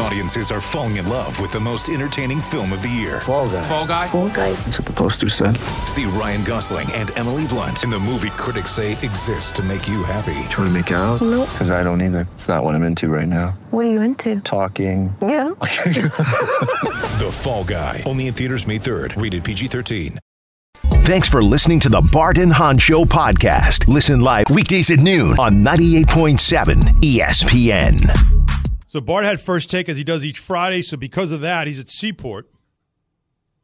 [0.00, 3.20] Audiences are falling in love with the most entertaining film of the year.
[3.20, 3.62] Fall guy.
[3.62, 4.06] Fall guy.
[4.06, 4.52] Fall guy.
[4.52, 5.56] That's what the poster said.
[5.86, 10.04] See Ryan Gosling and Emily Blunt in the movie critics say exists to make you
[10.04, 10.34] happy.
[10.50, 11.20] Trying to make it out?
[11.20, 11.48] Nope.
[11.50, 12.28] Because I don't either.
[12.34, 13.58] It's not what I'm into right now.
[13.70, 14.40] What are you into?
[14.40, 15.14] Talking.
[15.20, 15.50] Yeah.
[17.18, 18.04] The Fall Guy.
[18.06, 19.20] Only in theaters May 3rd.
[19.20, 20.18] Rated PG-13.
[21.02, 23.88] Thanks for listening to the Barton and Hahn Show podcast.
[23.88, 28.37] Listen live weekdays at noon on 98.7 ESPN.
[28.88, 30.82] So Bart had first take as he does each Friday.
[30.82, 32.50] So because of that, he's at Seaport.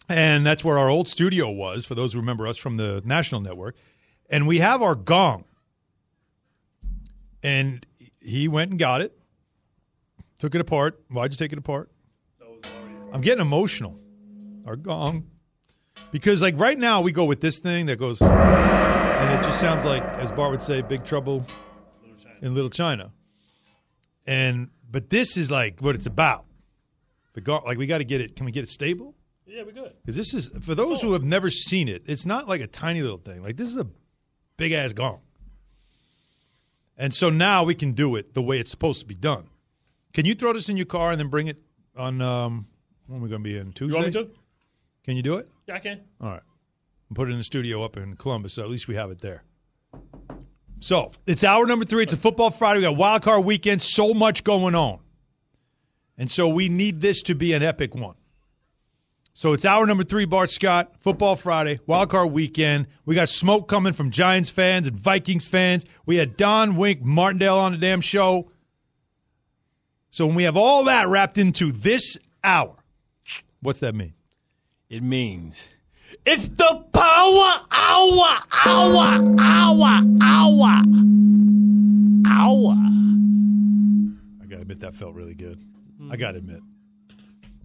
[0.06, 3.40] And that's where our old studio was, for those who remember us from the national
[3.40, 3.74] network.
[4.30, 5.44] And we have our gong.
[7.42, 7.86] And
[8.20, 9.18] he went and got it,
[10.38, 11.02] took it apart.
[11.08, 11.90] Why'd you take it apart?
[13.12, 13.98] I'm getting emotional.
[14.66, 15.30] Our gong.
[16.10, 19.84] Because, like, right now we go with this thing that goes, and it just sounds
[19.84, 21.46] like, as Bart would say, Big Trouble
[22.42, 23.12] in Little China.
[24.26, 26.44] And but this is like what it's about.
[27.32, 28.36] The gar- like we got to get it.
[28.36, 29.16] Can we get it stable?
[29.44, 29.92] Yeah, we good.
[30.00, 32.04] Because this is for those who have never seen it.
[32.06, 33.42] It's not like a tiny little thing.
[33.42, 33.88] Like this is a
[34.56, 35.18] big ass gong.
[36.96, 39.48] And so now we can do it the way it's supposed to be done.
[40.12, 41.58] Can you throw this in your car and then bring it
[41.96, 42.22] on?
[42.22, 42.68] Um,
[43.08, 43.96] when are we going to be in Tuesday?
[43.96, 44.30] You want me to?
[45.02, 45.48] Can you do it?
[45.66, 46.02] Yeah, I can.
[46.20, 46.42] All right.
[47.08, 49.22] And put it in the studio up in Columbus, so at least we have it
[49.22, 49.42] there.
[50.80, 52.02] So it's hour number three.
[52.02, 52.80] It's a football Friday.
[52.80, 53.80] We got wild card weekend.
[53.80, 55.00] So much going on,
[56.18, 58.16] and so we need this to be an epic one.
[59.36, 60.26] So it's hour number three.
[60.26, 62.86] Bart Scott, football Friday, wild card weekend.
[63.04, 65.84] We got smoke coming from Giants fans and Vikings fans.
[66.06, 68.50] We had Don Wink Martindale on the damn show.
[70.10, 72.76] So when we have all that wrapped into this hour,
[73.60, 74.14] what's that mean?
[74.88, 75.73] It means
[76.26, 80.82] it's the power hour, hour, hour, hour,
[82.26, 82.74] hour.
[84.42, 85.62] I gotta admit that felt really good.
[86.10, 86.60] I gotta admit,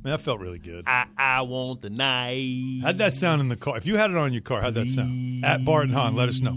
[0.03, 0.85] man, that felt really good.
[0.88, 2.81] I, I want the night.
[2.84, 3.78] How'd that sound in the car?
[3.78, 5.44] If you had it on your car, how'd that sound?
[5.44, 6.56] At Barton Hahn, let us know.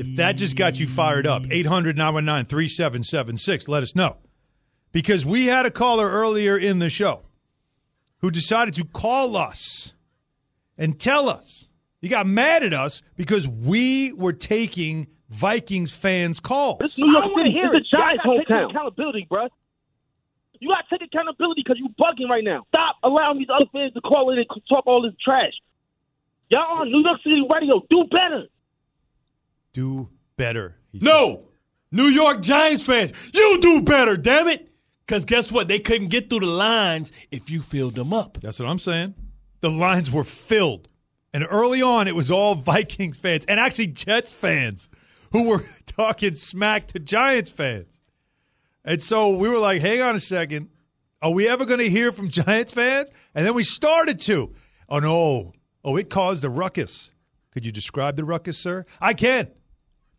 [0.00, 4.16] If that just got you fired up, 800 919 3776, let us know.
[4.92, 7.24] Because we had a caller earlier in the show
[8.20, 9.92] who decided to call us
[10.78, 11.68] and tell us
[12.00, 16.78] You got mad at us because we were taking Vikings fans' calls.
[16.78, 18.70] This New York City, it's a Giants hometown.
[18.70, 19.48] Accountability, bruh.
[20.60, 22.64] You got to take accountability because you bugging right now.
[22.68, 25.52] Stop allowing these other fans to call in and talk all this trash.
[26.48, 27.82] Y'all on New York City radio.
[27.90, 28.46] Do better.
[29.72, 30.76] Do better.
[30.92, 31.04] he said.
[31.04, 31.48] No,
[31.92, 34.68] New York Giants fans, you do better, damn it.
[35.06, 35.68] Because guess what?
[35.68, 38.38] They couldn't get through the lines if you filled them up.
[38.40, 39.14] That's what I'm saying.
[39.60, 40.88] The lines were filled.
[41.32, 44.88] And early on, it was all Vikings fans and actually Jets fans
[45.32, 48.00] who were talking smack to Giants fans.
[48.84, 50.68] And so we were like, hang on a second.
[51.20, 53.10] Are we ever going to hear from Giants fans?
[53.34, 54.54] And then we started to.
[54.88, 55.52] Oh, no.
[55.84, 57.10] Oh, it caused a ruckus.
[57.50, 58.84] Could you describe the ruckus, sir?
[59.00, 59.48] I can.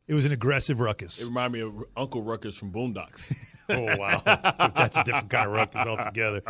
[0.08, 1.20] It was an aggressive ruckus.
[1.22, 1.28] It ruckus.
[1.30, 3.32] reminded me of Uncle Ruckus from Boondocks.
[3.70, 4.22] Oh wow,
[4.76, 6.42] that's a different kind of ruckus altogether.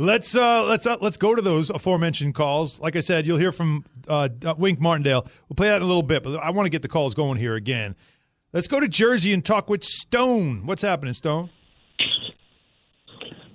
[0.00, 2.78] Let's uh, let's uh, let's go to those aforementioned calls.
[2.78, 5.26] Like I said, you'll hear from uh, Wink Martindale.
[5.48, 7.36] We'll play that in a little bit, but I want to get the calls going
[7.36, 7.96] here again.
[8.52, 10.66] Let's go to Jersey and talk with Stone.
[10.66, 11.50] What's happening, Stone?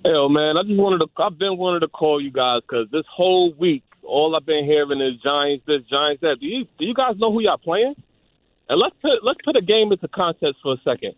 [0.04, 1.22] Hell, man, I just wanted to.
[1.22, 5.00] I've been wanting to call you guys because this whole week, all I've been hearing
[5.00, 6.36] is Giants this, Giants that.
[6.40, 7.94] Do you do you guys know who y'all playing?
[8.68, 11.14] And let's put let's put a game into context for a second.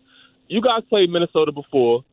[0.47, 2.05] You guys played Minnesota before.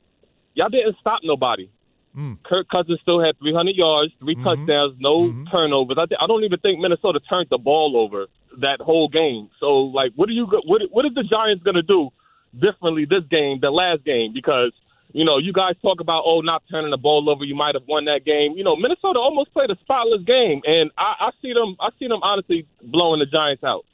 [0.55, 1.71] Y'all didn't stop nobody.
[2.17, 2.39] Mm.
[2.45, 4.45] Kirk Cousins still had 300 yards, 3 mm-hmm.
[4.45, 5.45] touchdowns, no mm-hmm.
[5.51, 5.97] turnovers.
[5.99, 8.27] I, th- I don't even think Minnesota turned the ball over
[8.61, 9.51] that whole game.
[9.59, 10.47] So, like, what are you?
[10.47, 12.11] go- What what is the Giants going to do
[12.55, 14.33] differently this game than last game?
[14.33, 14.73] Because
[15.13, 17.45] you know, you guys talk about oh, not turning the ball over.
[17.45, 18.55] You might have won that game.
[18.57, 21.77] You know, Minnesota almost played a spotless game, and I, I see them.
[21.81, 23.84] I see them honestly blowing the Giants out.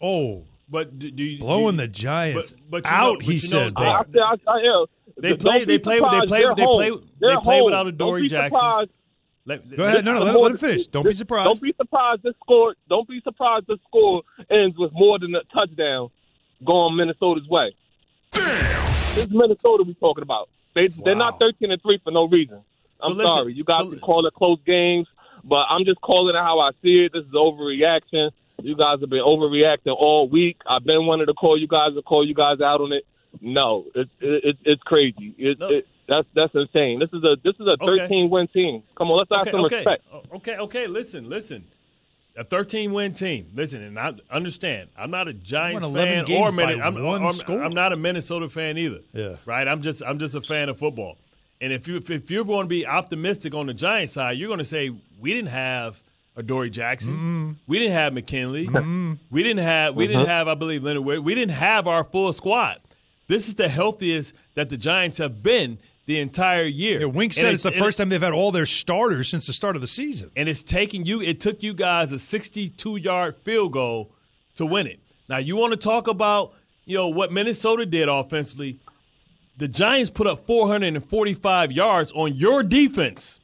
[0.00, 3.22] Oh, but do, do you, blowing do the Giants but- but you know- out.
[3.22, 3.74] he you know, said.
[3.76, 4.84] they- I, I, I, I, yeah.
[5.18, 6.74] They Don't play- be they play- they play- They're they home.
[6.76, 7.64] play- they They're play home.
[7.66, 8.54] without Adoree Don't Jackson.
[8.58, 8.90] surprised.
[9.46, 10.04] Let- Go ahead.
[10.04, 10.86] No, no, let, let him finish.
[10.88, 11.44] Don't be surprised.
[11.46, 12.22] Don't be surprised.
[12.22, 12.74] This score.
[12.88, 13.66] Don't be surprised.
[13.68, 16.08] The score ends with more than a touchdown
[16.64, 17.74] going Minnesota's way.
[18.32, 20.48] This is Minnesota we talking about.
[20.74, 22.60] They they're not thirteen and three for no reason.
[23.00, 23.52] I'm So listen, sorry.
[23.54, 25.06] You guys so- can call it close games,
[25.44, 27.12] but I'm just calling it how I see it.
[27.12, 28.30] This is overreaction.
[28.62, 30.56] You guys have been overreacting all week.
[30.68, 33.04] I've been wanting to call you guys and call you guys out on it.
[33.40, 35.34] No, it's it, it's crazy.
[35.38, 35.68] It, No.
[35.68, 36.98] it, that's that's insane.
[37.00, 38.00] This is a this is a Okay.
[38.00, 38.82] 13 win team.
[38.96, 40.04] Come on, let's have Okay, some okay, respect.
[40.34, 40.86] Okay, okay.
[40.86, 41.64] Listen, listen.
[42.36, 43.48] a 13 win team.
[43.54, 44.90] Listen, and I understand.
[44.96, 48.78] I'm not a Giants fan or Min- I'm, one or- I'm not a Minnesota fan
[48.78, 49.00] either.
[49.12, 49.36] Yeah.
[49.46, 49.66] Right.
[49.66, 51.16] I'm just I'm just a fan of football.
[51.60, 54.48] And if you if, if you're going to be optimistic on the Giants side, you're
[54.48, 56.00] going to say we didn't have
[56.36, 60.30] Adoree Jackson, we didn't have McKinney, we didn't have we didn't mm-hmm.
[60.30, 61.04] have I believe Leonard.
[61.04, 61.20] Ware.
[61.22, 62.78] We didn't have our full squad.
[63.28, 67.00] This is the healthiest that the Giants have been the entire year.
[67.00, 69.52] Yeah, Wink said it's, the and first time they've had all their starters since the
[69.52, 70.30] start of the season.
[70.36, 74.12] and it's taking you it took you guys a 62 yard field goal
[74.54, 78.78] to win it now you want to talk about you know what minnesota did offensively
[79.58, 83.40] the giants put up 445 yards on your defense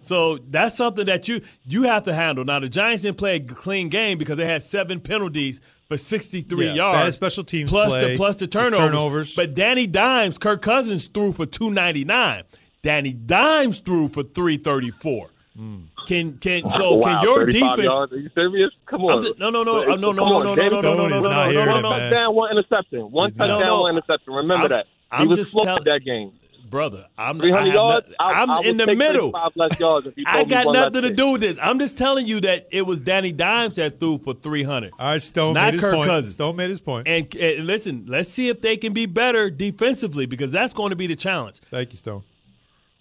[0.00, 3.40] so that's something that you you have to handle now the giants didn't play a
[3.40, 5.60] clean game because they had seven penalties
[5.92, 8.78] for 63 Yeah, yards bad special teams plus play, the plus the the turnovers.
[8.90, 9.36] turnovers.
[9.36, 12.44] but danny dimes kirk cousins threw for 299
[12.82, 15.76] danny dimes threw for 334 hmm.
[16.06, 17.78] can can so wow, can your defense?
[17.78, 18.12] Yards.
[18.12, 18.70] Are you serious?
[18.86, 19.22] Come I'm on.
[19.22, 21.10] just- no, no, no, Come no, no, on, no, no, David no, no, no, Stone
[21.10, 21.98] no, is no, not no, here no, to no, bet.
[21.98, 23.00] no, touchdown, one interception.
[23.10, 23.46] One He's not.
[23.46, 23.82] touchdown, No, no.
[23.82, 24.32] one interception.
[24.32, 24.86] Remember I'm- that.
[25.12, 26.32] I'm he was just floored tell- that game.
[26.72, 27.06] Brother.
[27.16, 28.08] I'm I yards.
[28.08, 29.30] not- I, I'm I would in the middle.
[29.54, 31.56] less yards if you I got nothing to do with this.
[31.62, 34.92] I'm just telling you that it was Danny Dimes that threw for 300.
[34.98, 36.08] All right, Stone Not made his Kirk point.
[36.08, 36.34] Cousins.
[36.34, 37.06] Stone made his point.
[37.06, 40.96] And, and listen, let's see if they can be better defensively because that's going to
[40.96, 41.60] be the challenge.
[41.70, 42.24] Thank you, Stone.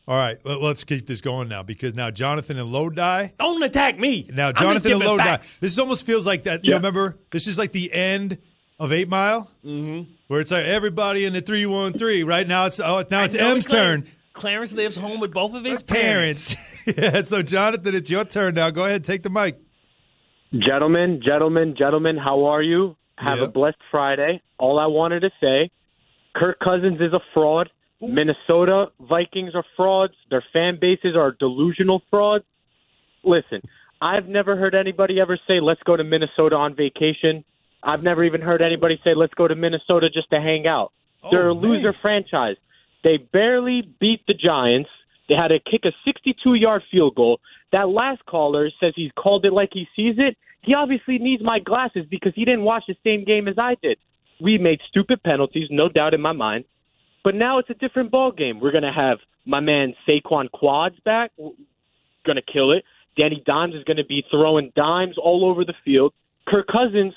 [0.08, 3.30] All right, let- let's keep this going now because now Jonathan and Lodi.
[3.40, 4.30] Don't attack me.
[4.34, 5.24] Now Jonathan and Lodi.
[5.24, 5.58] facts.
[5.60, 6.66] This almost feels like that.
[6.66, 7.18] You remember?
[7.32, 8.38] This is like the end
[8.82, 10.12] of Eight Mile, mm-hmm.
[10.28, 12.24] where it's like everybody in the three one three.
[12.24, 14.16] Right now, it's oh, now it's M's Clarence- turn.
[14.34, 16.56] Clarence lives home with both of his parents.
[16.56, 16.98] Parents.
[16.98, 17.22] yeah.
[17.24, 18.70] So Jonathan, it's your turn now.
[18.72, 19.60] Go ahead, take the mic.
[20.54, 22.96] Gentlemen, gentlemen, gentlemen, how are you?
[23.18, 23.44] Have Yeah.
[23.46, 24.42] a blessed Friday.
[24.58, 25.70] All I wanted to say,
[26.36, 27.70] Kirk Cousins is a fraud.
[28.02, 30.14] Minnesota Vikings are frauds.
[30.30, 32.46] Their fan bases are delusional frauds.
[33.24, 33.62] Listen,
[34.02, 37.44] I've never heard anybody ever say, let's go to Minnesota on vacation.
[37.84, 40.92] I've never even heard anybody say, let's go to Minnesota just to hang out.
[41.24, 41.64] Oh, They're a man.
[41.64, 42.58] loser franchise.
[43.04, 44.90] They barely beat the Giants.
[45.28, 47.40] They had to kick a 62 yard field goal.
[47.72, 50.38] That last caller says he's called it like he sees it.
[50.62, 53.98] He obviously needs my glasses because he didn't watch the same game as I did.
[54.40, 56.66] We made stupid penalties, no doubt in my mind.
[57.24, 58.60] But now it's a different ball game.
[58.60, 62.84] We're going to have my man Saquon Quads back, going to kill it.
[63.18, 66.14] Danny Dimes is going to be throwing dimes all over the field.
[66.48, 67.14] Kirk Cousins,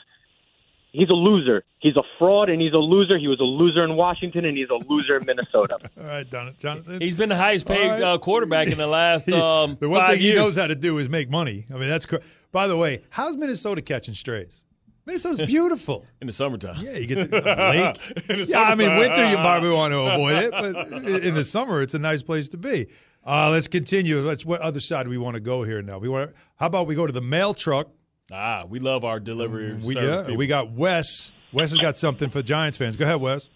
[0.95, 1.63] he's a loser.
[1.81, 3.19] He's a fraud and he's a loser.
[3.19, 5.77] He was a loser in Washington and he's a loser in Minnesota.
[6.01, 7.01] All right, Don- Jonathan.
[7.01, 8.03] He's been the highest paid All right.
[8.03, 10.97] uh, quarterback in the last um, the one five thing he knows how to do
[10.99, 11.67] is make money.
[11.71, 12.07] I mean, that's.
[12.07, 12.17] cr-
[12.53, 14.65] By the way, how's Minnesota catching strays?
[15.07, 16.07] Minnesota's beautiful.
[16.23, 16.77] in the summertime.
[16.79, 18.31] Yeah, you get the lake.
[18.31, 21.45] In the yeah, I mean, winter you probably want to avoid it, but in the
[21.45, 22.87] summer it's a nice place to be.
[23.27, 24.21] Uh, let's continue.
[24.21, 24.47] Let's.
[24.47, 25.99] What other side do we want to go here now?
[25.99, 26.33] We want.
[26.57, 27.89] How about we go to the mail truck?
[28.33, 30.37] Ah, we love our delivery We service yeah, people.
[30.37, 31.33] we got Wes.
[31.53, 32.97] Wes has got something for Giants fans.
[32.97, 33.51] Go ahead, Wes.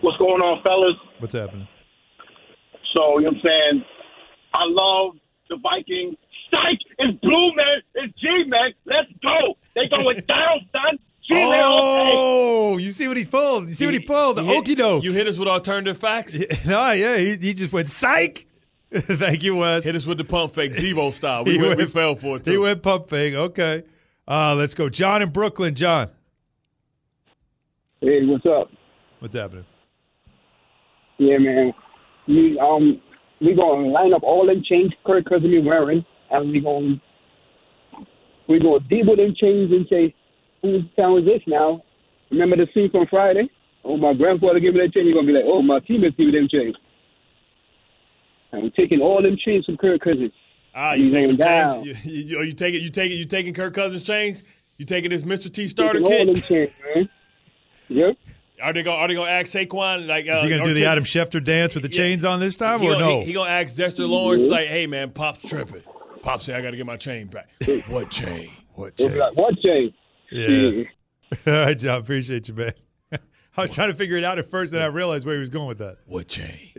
[0.00, 0.94] What's going on, fellas?
[1.18, 1.66] What's happening?
[2.94, 3.84] So, you know what I'm saying?
[4.54, 5.16] I love
[5.50, 6.16] the Vikings.
[6.50, 6.78] Psych!
[6.98, 7.82] It's blue, man.
[7.96, 8.72] It's G, man.
[8.86, 9.56] Let's go.
[9.74, 10.98] They going down, son.
[11.28, 11.44] G, man.
[11.44, 12.12] Okay.
[12.14, 13.68] Oh, you see what he pulled?
[13.68, 14.36] You see what he pulled?
[14.36, 15.02] The You hit- okey doke.
[15.02, 16.36] You hit us with alternative facts.
[16.66, 18.46] No, yeah, he, he just went psych.
[19.00, 19.84] Thank you, Wes.
[19.84, 21.44] Hit us with the pump fake Devo style.
[21.44, 22.50] We, He went, we went- fell for it too.
[22.52, 23.34] He went pump fake.
[23.34, 23.82] Okay.
[24.26, 24.88] Uh, let's go.
[24.88, 25.74] John in Brooklyn.
[25.74, 26.08] John,
[28.00, 28.70] Hey, what's up?
[29.20, 29.64] what's happening?
[31.18, 31.72] Yeah, man.
[32.28, 33.00] We um
[33.40, 37.00] we gonna line up all them chains Kirk Cousins be wearing, and we gonna
[38.48, 40.14] we gonna deal with them chains and say,
[40.62, 41.82] "Whose town is this now?"
[42.30, 43.48] Remember the scene from Friday?
[43.84, 45.06] Oh, my grandfather gave me that chain.
[45.06, 46.74] You're gonna be like, "Oh, my teammates give me them chains."
[48.54, 50.32] And we're taking all them chains from Kirk Cousins.
[50.74, 51.84] Ah, you He's taking going the down.
[51.84, 52.06] chains?
[52.06, 54.42] You, you, you taking you taking you taking Kirk Cousins chains?
[54.78, 55.52] You taking this Mr.
[55.52, 56.70] T starter Taking all them kit?
[56.70, 57.08] chains, man.
[57.88, 58.16] Yep.
[58.62, 58.98] Are they going?
[58.98, 60.26] Are they going to ask Saquon like?
[60.26, 61.96] Uh, Is he gonna do the Tim- Adam Schefter dance with the Yeah.
[61.96, 63.20] chains on this time, He or gonna, no?
[63.20, 65.82] He, he gonna ask Dexter Lawrence like, "Hey man, Pop's tripping.
[66.22, 67.50] Pop say I got to get my chain back.
[67.90, 68.48] what chain?
[68.74, 69.10] what chain?
[69.12, 69.92] be like, what chain?
[70.32, 70.84] Yeah.
[71.46, 72.00] All right, John.
[72.00, 72.72] Appreciate you, man.
[73.12, 75.50] I was trying to figure it out at first, and I realized where he was
[75.50, 75.98] going with that.
[76.06, 76.70] What chain?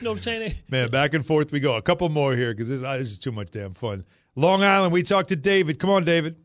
[0.00, 0.62] You know what chain is?
[0.68, 1.76] Man, back and forth we go.
[1.76, 4.04] A couple more here because this, this is too much damn fun.
[4.36, 5.78] Long Island, we talked to David.
[5.78, 6.36] Come on, David.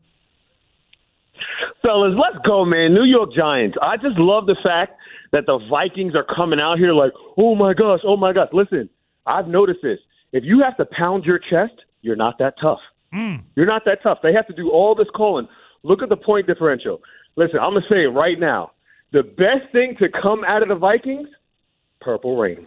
[1.82, 2.94] Fellas, let's go, man.
[2.94, 3.76] New York Giants.
[3.82, 4.92] I just love the fact
[5.32, 8.48] that the Vikings are coming out here like, oh my gosh, oh my gosh.
[8.52, 8.88] Listen,
[9.26, 9.98] I've noticed this.
[10.32, 12.80] If you have to pound your chest, you're not that tough.
[13.12, 13.42] Mm.
[13.56, 14.18] You're not that tough.
[14.22, 15.48] They have to do all this calling.
[15.82, 17.00] Look at the point differential.
[17.36, 18.72] Listen, I'm going to say it right now.
[19.12, 21.28] The best thing to come out of the Vikings,
[22.00, 22.66] purple rain.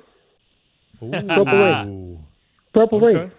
[0.99, 2.25] Purple rain.
[2.73, 3.15] Purple Okay.
[3.15, 3.31] rain.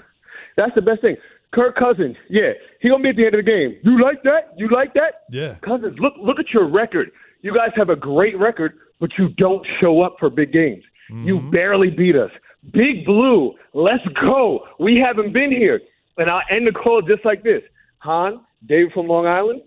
[0.57, 1.17] That's the best thing.
[1.53, 3.77] Kirk Cousins, yeah, he gonna be at the end of the game.
[3.85, 4.55] You like that?
[4.57, 5.23] You like that?
[5.31, 5.55] Yeah.
[5.63, 7.11] Cousins, look look at your record.
[7.43, 10.83] You guys have a great record, but you don't show up for big games.
[11.11, 11.51] You mm-hmm.
[11.51, 12.31] barely beat us.
[12.73, 14.67] Big Blue, let's go.
[14.81, 15.81] We haven't been here.
[16.17, 17.63] And I'll end the call just like this.
[17.99, 19.63] Han, David from Long Island,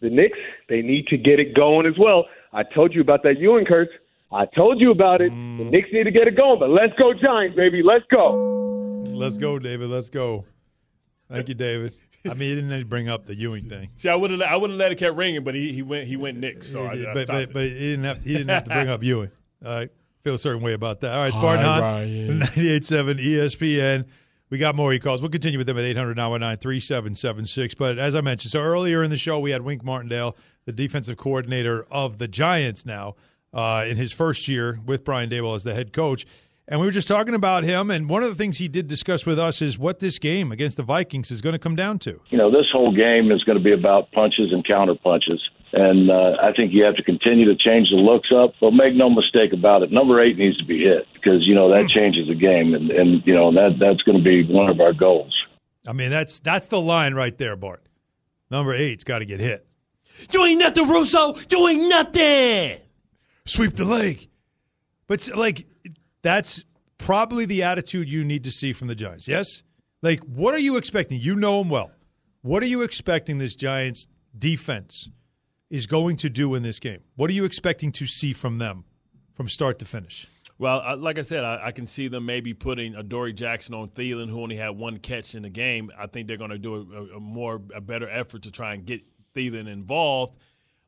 [0.00, 2.26] the Knicks, they need to get it going as well.
[2.52, 3.88] I told you about that Ewing curse.
[4.32, 5.30] I told you about it.
[5.30, 5.58] Mm.
[5.58, 7.82] The Knicks need to get it going, but let's go Giants, baby.
[7.82, 9.04] Let's go.
[9.08, 9.90] Let's go, David.
[9.90, 10.44] Let's go.
[11.30, 11.94] Thank you, David.
[12.24, 13.90] I mean, he didn't need to bring up the Ewing thing.
[13.94, 16.06] See, I would have I would have let it kept ringing, but he he went
[16.06, 17.52] he went Knicks, so I, I but, stopped but, it.
[17.52, 19.30] but he didn't have he didn't have to bring up Ewing.
[19.64, 19.90] All right,
[20.22, 21.12] feel a certain way about that.
[21.12, 22.40] All right, Hi, Spartan Hahn, Ryan.
[22.40, 24.06] 98.7 ESPN.
[24.50, 25.22] We got more e-calls.
[25.22, 27.74] We'll continue with them at 800-919-3776.
[27.78, 30.36] But as I mentioned, so earlier in the show, we had Wink Martindale,
[30.66, 33.14] the defensive coordinator of the Giants now,
[33.52, 36.26] uh, in his first year with Brian Daboll as the head coach.
[36.68, 39.26] And we were just talking about him, and one of the things he did discuss
[39.26, 42.20] with us is what this game against the Vikings is going to come down to.
[42.30, 45.40] you know, this whole game is going to be about punches and counter punches.
[45.72, 48.94] And uh, I think you have to continue to change the looks up, but make
[48.94, 49.90] no mistake about it.
[49.90, 53.22] Number eight needs to be hit because you know that changes the game, and, and
[53.26, 55.34] you know that that's going to be one of our goals.
[55.88, 57.82] I mean, that's that's the line right there, Bart.
[58.50, 59.66] Number eight's got to get hit.
[60.28, 61.32] Doing nothing, Russo.
[61.32, 62.78] Doing nothing.
[63.44, 64.28] Sweep the leg.
[65.06, 65.66] But like,
[66.22, 66.64] that's
[66.98, 69.26] probably the attitude you need to see from the Giants.
[69.26, 69.62] Yes.
[70.00, 71.20] Like, what are you expecting?
[71.20, 71.90] You know them well.
[72.42, 74.06] What are you expecting this Giants
[74.36, 75.08] defense
[75.70, 77.00] is going to do in this game?
[77.14, 78.84] What are you expecting to see from them
[79.32, 80.26] from start to finish?
[80.58, 83.88] Well, uh, like I said, I, I can see them maybe putting Adoree Jackson on
[83.88, 85.90] Thielen, who only had one catch in the game.
[85.98, 88.74] I think they're going to do a, a, a more a better effort to try
[88.74, 89.02] and get
[89.34, 90.36] Thielen involved.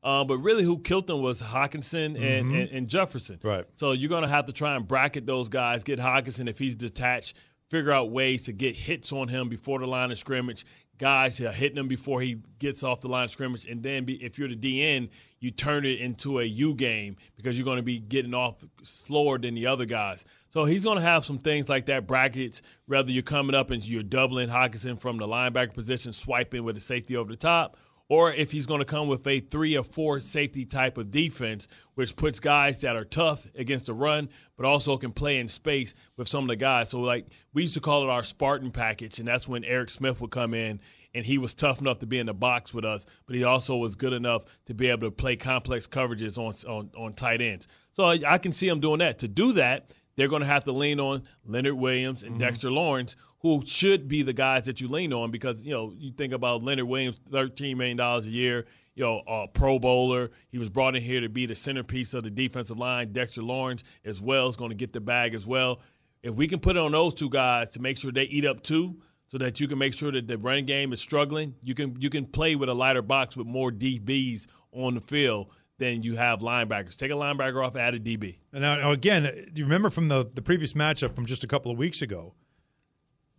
[0.04, 2.61] Uh, but really, who killed them was Hockenson and, Mhm.
[2.62, 3.40] and, and Jefferson.
[3.42, 3.64] Right.
[3.75, 6.75] So you're going to have to try and bracket those guys, get Hockenson if he's
[6.76, 7.34] detached,
[7.70, 10.66] figure out ways to get hits on him before the line of scrimmage,
[10.99, 14.23] guys are hitting him before he gets off the line of scrimmage, and then be,
[14.23, 15.08] if you're the DN,
[15.40, 19.38] you turn it into a U game because you're going to be getting off slower
[19.38, 20.25] than the other guys.
[20.50, 22.61] So he's going to have some things like that brackets.
[22.87, 26.80] Whether you're coming up and you're doubling Hockenson from the linebacker position, swiping with the
[26.80, 27.76] safety over the top,
[28.08, 31.68] or if he's going to come with a three or four safety type of defense,
[31.94, 35.94] which puts guys that are tough against the run, but also can play in space
[36.16, 36.90] with some of the guys.
[36.90, 40.20] So, like, we used to call it our Spartan package, and that's when Eric Smith
[40.20, 40.80] would come in.
[41.16, 43.76] And he was tough enough to be in the box with us, but he also
[43.76, 47.68] was good enough to be able to play complex coverages on on, on tight ends.
[47.92, 49.20] So I, I can see him doing that.
[49.20, 52.40] To do that, they're going to have to lean on Leonard Williams and mm-hmm.
[52.40, 56.12] Dexter Lawrence, who should be the guys that you lean on because you know you
[56.12, 60.30] think about Leonard Williams, thirteen million dollars a year, you know, a Pro Bowler.
[60.49, 63.12] He was brought in here to be the centerpiece of the defensive line.
[63.12, 65.80] Dexter Lawrence as well is going to get the bag as well.
[66.23, 68.62] If we can put it on those two guys to make sure they eat up
[68.62, 71.97] too, so that you can make sure that the running game is struggling, you can
[72.00, 76.16] you can play with a lighter box with more DBs on the field than you
[76.16, 76.97] have linebackers.
[76.97, 78.37] Take a linebacker off, add a DB.
[78.52, 81.47] And now, again, uh, do you remember from the, the previous matchup from just a
[81.49, 82.35] couple of weeks ago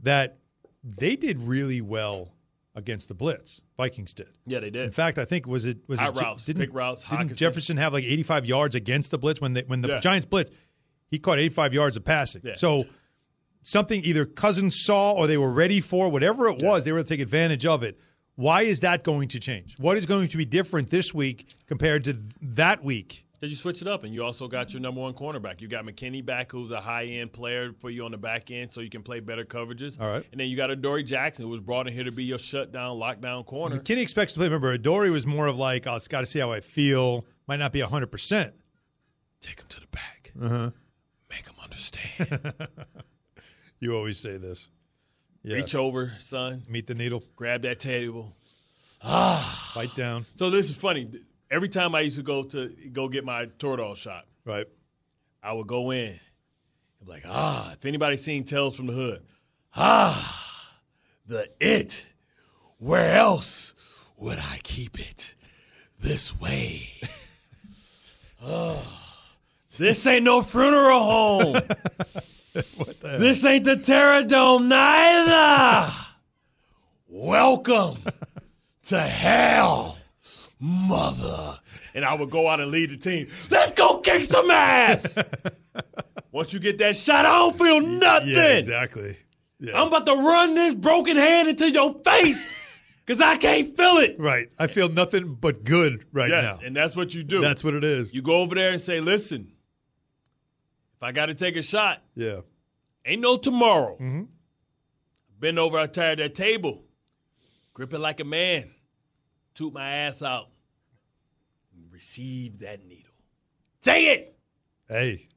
[0.01, 0.38] that
[0.84, 2.34] they did really well
[2.75, 3.62] against the blitz?
[3.77, 4.27] Vikings did.
[4.46, 4.84] Yeah, they did.
[4.86, 7.38] In fact, I think was it was it routes, didn't, big routes, Didn't Hockenson.
[7.38, 10.00] Jefferson have like 85 yards against the blitz when they, when the Yeah.
[10.00, 10.51] Giants blitz?
[11.10, 12.42] He caught 85 yards of passing.
[12.44, 12.56] Yeah.
[12.56, 12.86] So
[13.62, 17.04] something either Cousins saw or they were ready for, whatever it was, they were to
[17.04, 18.00] take advantage of it.
[18.36, 19.75] Why is that going to change?
[19.77, 23.25] What is going to be different this week compared to that week?
[23.34, 25.62] Because you switch it up, and you also got your number one cornerback.
[25.62, 28.72] You got McKinney back, who's a high end player for you on the back end,
[28.72, 30.00] so you can play better coverages.
[30.00, 30.25] All right.
[30.32, 32.98] And then you got Adoree Jackson, who was brought in here to be your shutdown,
[32.98, 33.77] lockdown corner.
[33.80, 34.48] McKinney expects to play.
[34.48, 37.25] Remember, Adoree was more of like, I got to see how I feel.
[37.48, 38.51] Might not be 100%.
[39.42, 40.32] Take him to the back.
[40.42, 40.72] Uh-huh.
[41.30, 42.68] Make him understand.
[43.80, 44.70] You always say this.
[45.45, 45.57] Yeah.
[45.57, 46.63] Reach over, son.
[46.67, 47.23] Meet the needle.
[47.35, 48.35] Grab that table.
[49.03, 49.71] Ah.
[49.75, 50.25] Bite down.
[50.35, 51.07] So this is funny.
[51.51, 54.65] Every time I used to go to go get my Toradol shot, Right.
[55.43, 56.07] I would go in.
[56.09, 56.19] and
[57.05, 59.21] be like, ah, if anybody's seen Tales from the Hood,
[59.75, 60.73] ah,
[61.27, 62.11] the it.
[62.79, 63.75] Where else
[64.17, 65.35] would I keep it?
[65.99, 66.89] This way.
[68.43, 68.83] oh,
[69.77, 71.55] this ain't no funeral home.
[72.77, 75.93] what the This ain't the Terradome neither.
[77.07, 77.97] Welcome
[78.83, 79.97] to hell,
[80.59, 81.59] mother.
[81.93, 83.27] And I would go out and lead the team.
[83.50, 85.17] Let's go kick some ass.
[86.31, 88.29] Once you get that shot, I don't feel nothing.
[88.29, 89.17] Yeah, exactly.
[89.59, 89.81] Yeah.
[89.81, 92.63] I'm about to run this broken hand into your face
[93.05, 94.15] because I can't feel it.
[94.17, 94.47] Right.
[94.57, 96.67] I feel nothing but good right yes, now.
[96.67, 97.41] and that's what you do.
[97.41, 98.13] That's what it is.
[98.13, 99.51] you go over there and say, listen,
[100.95, 102.41] if I got to take a shot, Yeah.
[103.05, 103.95] ain't no tomorrow.
[103.95, 104.19] Mm-hmm.
[104.19, 104.29] Been
[105.39, 106.83] bend over outside that table,
[107.73, 108.71] grip it like a man,
[109.53, 110.47] toot my ass out,
[111.73, 113.11] and receive that needle.
[113.81, 114.37] Say it.
[114.87, 115.27] Hey,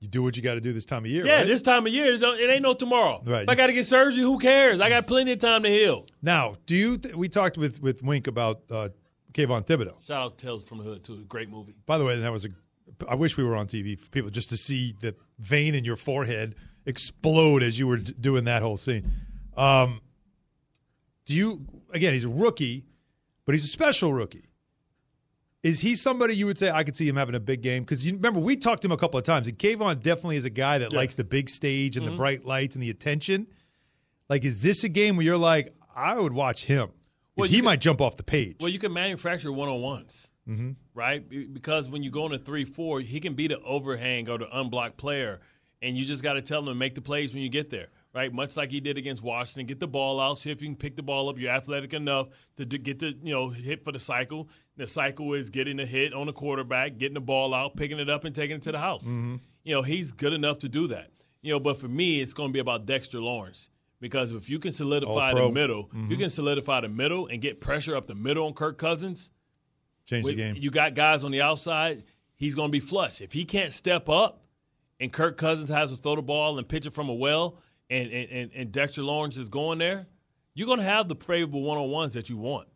[0.00, 1.24] you do what you got to do this time of year.
[1.26, 1.46] Yeah, right?
[1.46, 3.22] this time of year, it it ain't no tomorrow.
[3.24, 3.44] Right.
[3.44, 4.80] If I got to get surgery, who cares?
[4.80, 6.06] I got plenty of time to heal.
[6.22, 6.98] Now, do you?
[6.98, 8.90] Th- we talked with with Wink about uh,
[9.32, 10.04] Kayvon Thibodeaux.
[10.06, 11.24] Shout out Tales from the Hood, too.
[11.28, 11.74] Great movie.
[11.86, 12.48] By the way, that was a.
[13.08, 15.96] I wish we were on TV for people just to see the vein in your
[15.96, 16.54] forehead
[16.86, 19.10] explode as you were d- doing that whole scene.
[19.56, 20.00] Um,
[21.26, 21.66] do you?
[21.92, 22.84] Again, he's a rookie,
[23.46, 24.48] but he's a special rookie.
[25.62, 27.84] Is he somebody you would say I could see him having a big game?
[27.84, 30.44] Because you remember we talked to him a couple of times, and Kayvon definitely is
[30.44, 30.98] a guy that Yeah.
[30.98, 32.10] likes the big stage and Mhm.
[32.10, 33.46] the bright lights and the attention.
[34.28, 36.90] Like, is this a game where you're like, I would watch him?
[37.36, 38.56] Well, he you might jump off the page.
[38.60, 40.72] Well, you can manufacture one on ones, mm-hmm.
[40.94, 41.28] right?
[41.52, 44.96] Because when you go into three, four, he can be the overhang or the unblocked
[44.96, 45.40] player,
[45.82, 47.88] and you just got to tell him to make the plays when you get there,
[48.14, 48.32] right?
[48.32, 50.96] Much like he did against Washington, get the ball out, see if you can pick
[50.96, 51.38] the ball up.
[51.38, 54.48] You're athletic enough to get the you know hit for the cycle.
[54.76, 58.08] The cycle is getting a hit on the quarterback, getting the ball out, picking it
[58.08, 59.02] up, and taking it to the house.
[59.04, 59.36] Mm-hmm.
[59.62, 61.10] You know he's good enough to do that.
[61.42, 63.68] You know, but for me, it's going to be about Dexter Lawrence.
[64.00, 66.10] Because if you can solidify the middle, Mhm.
[66.10, 69.30] you can solidify the middle and get pressure up the middle on Kirk Cousins.
[70.06, 70.56] Change the game.
[70.58, 72.04] You got guys on the outside.
[72.36, 73.20] He's going to be flush.
[73.20, 74.42] If he can't step up,
[75.00, 77.58] and Kirk Cousins has to throw the ball and pitch it from a well,
[77.90, 80.06] and and, and, Dexter Lawrence is going there,
[80.54, 82.68] you're going to have the favorable one on ones that you want.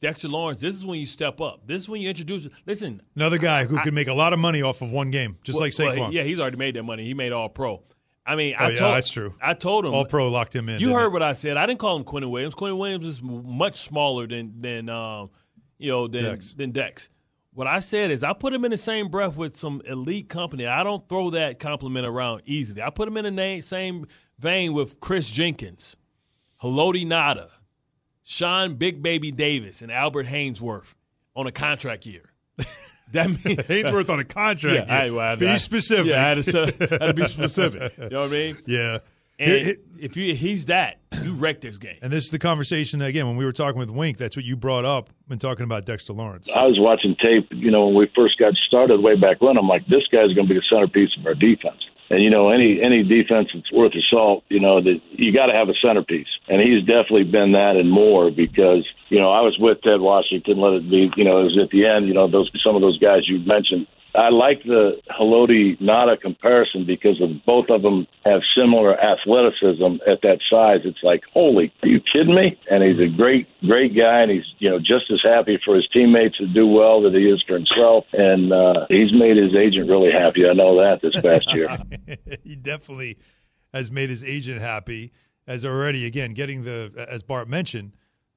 [0.00, 1.66] Dexter Lawrence, this is when you step up.
[1.66, 2.48] This is when you introduce.
[2.66, 5.36] Listen, Another guy who I- could make a lot of money off of one game,
[5.42, 6.12] just well- like well, Saquon.
[6.12, 7.04] yeah, he's already made that money.
[7.04, 7.82] He made All Pro.
[8.26, 9.34] I mean, Oh, I yeah, told, that's true.
[9.42, 10.80] I told him All Pro locked him in.
[10.80, 11.12] You heard it?
[11.12, 11.56] what I said.
[11.56, 12.54] I didn't call him Quinnen Williams.
[12.54, 15.30] Quinnen Williams is much smaller than than um,
[15.80, 16.52] you know than Dex.
[16.54, 17.08] than Dex.
[17.52, 20.66] What I said is I put him in the same breath with some elite company.
[20.66, 22.80] I don't throw that compliment around easily.
[22.80, 24.06] I put him in the na- same
[24.38, 25.96] vein with Chris Jenkins,
[26.62, 27.48] Haloti Ngata,
[28.22, 30.94] Sean Big Baby Davis, and Albert Haynesworth
[31.34, 32.22] on a contract year.
[33.12, 35.06] That means Haynesworth on a contract Yeah, year.
[35.06, 36.06] I, well, I- Be specific.
[36.06, 36.60] Yeah, I had, to,
[37.02, 37.92] I had to be specific.
[37.98, 38.56] You know what I mean?
[38.66, 38.98] Yeah.
[39.40, 41.98] And if you he's that, you wreck this game.
[42.02, 44.16] and this is the conversation again when we were talking with Wink.
[44.16, 46.48] That's what you brought up when talking about Dexter Lawrence.
[46.50, 49.56] I was watching tape, you know, when we first got started way back when.
[49.56, 51.80] I'm like, this guy's going to be the centerpiece of our defense.
[52.10, 55.46] And you know, any any defense that's worth a salt, you know, that you got
[55.46, 59.42] to have a centerpiece, and he's definitely been that and more because you know I
[59.42, 60.58] was with Ted Washington.
[60.58, 62.08] Let it be, you know, it was at the end.
[62.08, 63.86] You know, those some of those guys you mentioned.
[64.14, 70.22] I like the Haloti Ngata comparison because of both of them have similar athleticism at
[70.22, 70.80] that size.
[70.84, 72.58] It's like, holy, are you kidding me?
[72.70, 75.88] And he's a great, great guy, and he's you know just as happy for his
[75.92, 78.04] teammates to do well that he is for himself.
[78.12, 80.46] And uh, he's made his agent really happy.
[80.48, 81.68] I know that this past year.
[82.44, 83.18] he definitely
[83.72, 85.12] has made his agent happy.
[85.46, 87.96] As already again getting the as Bart mentioned,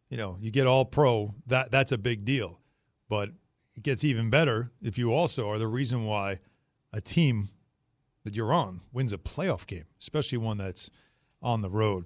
[0.09, 1.35] you know, you get all pro.
[1.45, 2.59] That that's a big deal,
[3.07, 3.29] but
[3.75, 6.39] it gets even better if you also are the reason why
[6.91, 7.49] a team
[8.23, 10.89] that you're on wins a playoff game, especially one that's
[11.41, 12.05] on the road.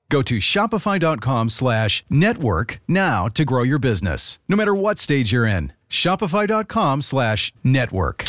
[0.11, 5.47] Go to shopify.com slash network now to grow your business, no matter what stage you're
[5.47, 5.71] in.
[5.89, 8.25] Shopify.com slash network.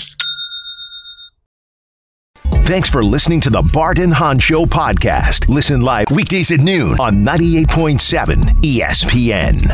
[2.65, 5.49] Thanks for listening to the Bart and Hahn Show podcast.
[5.49, 9.69] Listen live weekdays at noon on 98.7 ESPN.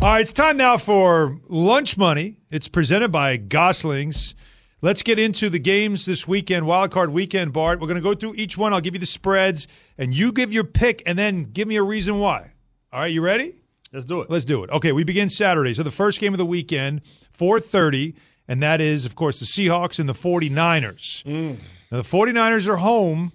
[0.00, 2.36] All right, it's time now for lunch money.
[2.50, 4.36] It's presented by Goslings.
[4.80, 7.80] Let's get into the games this weekend, wild card weekend, Bart.
[7.80, 8.72] We're going to go through each one.
[8.72, 11.82] I'll give you the spreads, and you give your pick, and then give me a
[11.82, 12.52] reason why.
[12.92, 13.60] All right, you ready?
[13.92, 14.30] Let's do it.
[14.30, 14.70] Let's do it.
[14.70, 15.74] Okay, we begin Saturday.
[15.74, 17.00] So the first game of the weekend,
[17.36, 18.14] 4:30,
[18.46, 21.24] and that is, of course, the Seahawks and the 49ers.
[21.24, 21.56] Mm.
[21.90, 23.32] Now the 49ers are home,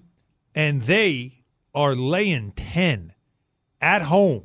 [0.55, 1.43] and they
[1.75, 3.11] are laying 10
[3.81, 4.43] at home.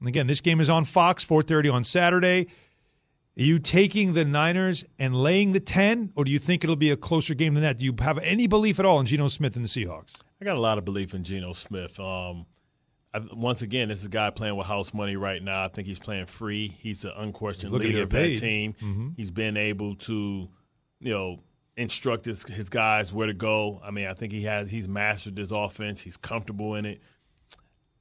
[0.00, 2.48] And again, this game is on Fox, 4:30 on Saturday.
[3.38, 6.90] Are you taking the Niners and laying the 10, or do you think it'll be
[6.90, 7.78] a closer game than that?
[7.78, 10.20] Do you have any belief at all in Geno Smith and the Seahawks?
[10.40, 12.00] I got a lot of belief in Geno Smith.
[12.00, 12.46] Um,
[13.12, 15.64] I, once again, this is a guy playing with house money right now.
[15.64, 16.68] I think he's playing free.
[16.68, 18.74] He's an unquestioned He's leader of that team.
[18.80, 19.14] Mhm.
[19.18, 20.48] He's been able to,
[21.00, 21.40] you know,
[21.76, 23.82] instruct his, his guys where to go.
[23.84, 26.00] I mean, I think he has he's mastered this offense.
[26.00, 27.02] He's comfortable in it.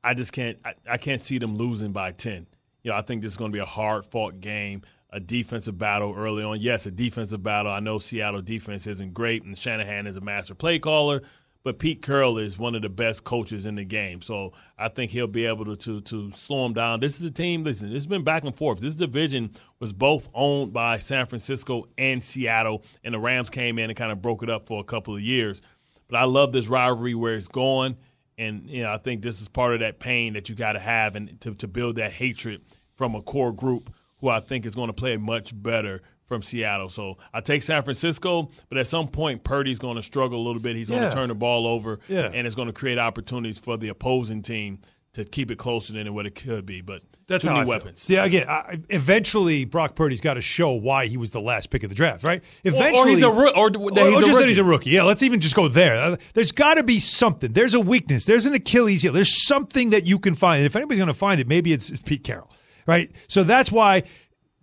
[0.01, 2.47] I just can't I, I can't see them losing by ten.
[2.83, 4.83] You know, I think this is going to be a hard fought game,
[5.15, 6.59] a defensive battle early on.
[6.59, 7.71] Yes, a defensive battle.
[7.71, 11.21] I know Seattle defense isn't great, and Shanahan is a master play caller,
[11.63, 14.19] but Pete Carroll is one of the best coaches in the game.
[14.19, 16.99] So I think he'll be able to to, to slow him down.
[16.99, 17.63] This is a team.
[17.63, 18.81] Listen, it's been back and forth.
[18.81, 23.89] This division was both owned by San Francisco and Seattle, and the Rams came in
[23.89, 25.61] and kind of broke it up for a couple of years.
[26.09, 27.95] But I love this rivalry where it's going.
[28.37, 30.79] And you know, I think this is part of that pain that you got to
[30.79, 32.63] have, and to, to build that hatred
[32.97, 36.89] from a core group who I think is going to play much better from Seattle.
[36.89, 40.61] So I take San Francisco, but at some point Purdy's going to struggle a little
[40.61, 40.75] bit.
[40.75, 42.31] He's going to turn the ball over, Yeah.
[42.33, 44.79] and it's going to create opportunities for the opposing team
[45.13, 46.81] to keep it closer than what it could be.
[46.81, 47.69] But That's too how many I feel.
[47.69, 48.01] weapons.
[48.01, 51.83] See, again, I, eventually Brock Purdy's got to show why he was the last pick
[51.83, 52.41] of the draft, right?
[52.65, 54.47] Or- or Eventually, he's a roo- or that or, he's or a just that rookie.
[54.49, 54.89] he's a rookie.
[54.89, 55.95] Yeah, let's even just go there.
[55.95, 57.53] Uh, There's got to be something.
[57.53, 58.25] There's a weakness.
[58.25, 59.13] There's an Achilles heel.
[59.13, 60.57] There's something that you can find.
[60.59, 62.49] And if anybody's going to find it, maybe it's, it's Pete Carroll,
[62.85, 63.11] right?
[63.27, 64.03] So that's why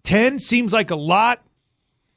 [0.03, 1.43] ten seems like a lot.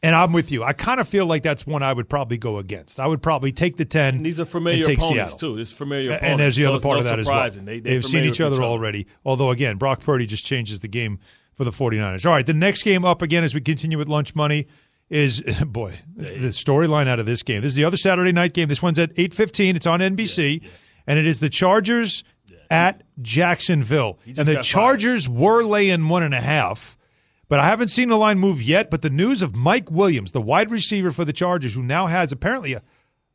[0.03, 0.63] And I'm with you.
[0.63, 2.99] I kind of feel like that's one I would probably go against.
[2.99, 4.17] I would probably take the ten.
[4.17, 5.37] And these are familiar opponents Seattle.
[5.37, 5.55] too.
[5.55, 6.23] This familiar opponents.
[6.25, 7.49] And there's the so other part no of that as well.
[7.49, 9.07] They, have seen each with other already.
[9.25, 11.19] Although, again, Brock Purdy just changes the game
[11.53, 12.23] for the 49ers.
[12.25, 14.67] All right, the next game up again as we continue with lunch money
[15.09, 17.61] is, boy, the storyline out of this game.
[17.61, 18.67] This is the other Saturday night game.
[18.67, 19.75] This one's at 8.15.
[19.75, 20.63] It's on NBC.
[21.07, 22.23] And it is the Chargers
[22.69, 24.19] at Jacksonville.
[24.25, 24.63] And the got fired.
[24.63, 26.97] Chargers were laying one and a half.
[27.47, 28.89] But I haven't seen the line move yet.
[28.89, 32.31] But the news of Mike Williams, the wide receiver for the Chargers, who now has
[32.31, 32.81] apparently a,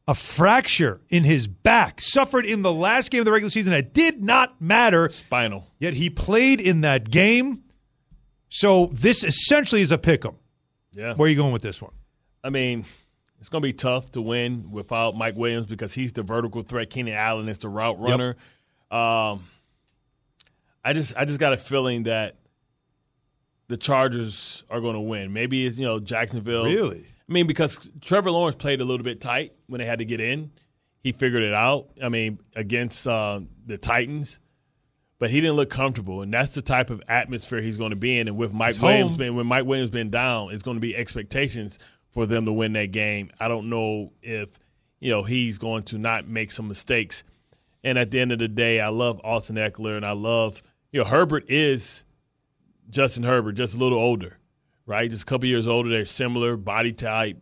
[0.08, 3.94] a fracture in his back, suffered in the last game of the regular season that
[3.94, 5.08] did not matter.
[5.08, 5.68] Spinal.
[5.78, 7.62] Yet he played in that game.
[8.48, 10.34] So this essentially is a pick 'em.
[10.92, 11.14] Yeah.
[11.14, 11.92] Where are you going with this one?
[12.42, 12.84] I mean,
[13.38, 16.90] it's going to be tough to win without Mike Williams because he's the vertical threat.
[16.90, 18.34] Keenan Allen is the route runner.
[18.90, 19.44] Um,
[20.84, 22.36] I just, I just got a feeling that
[23.68, 25.32] the Chargers are going to win.
[25.32, 26.64] Maybe it's you know Jacksonville.
[26.64, 27.04] Really?
[27.28, 30.20] I mean, because Trevor Lawrence played a little bit tight when they had to get
[30.20, 30.50] in.
[31.02, 31.90] He figured it out.
[32.02, 34.40] I mean, against uh, the Titans.
[35.20, 38.18] But he didn't look comfortable, and that's the type of atmosphere he's going to be
[38.18, 38.26] in.
[38.26, 39.18] And with Mike He's Williams home.
[39.18, 42.72] being when Mike Williams been down, it's going to be expectations for them to win
[42.72, 43.30] that game.
[43.38, 44.58] I don't know if
[44.98, 47.22] you know he's going to not make some mistakes.
[47.82, 50.62] And at the end of the day, I love Austin Ekeler, and I love
[50.92, 52.04] you know Herbert is
[52.90, 54.38] Justin Herbert, just a little older,
[54.86, 55.10] right?
[55.10, 55.88] Just a couple years older.
[55.88, 57.38] They're similar body type,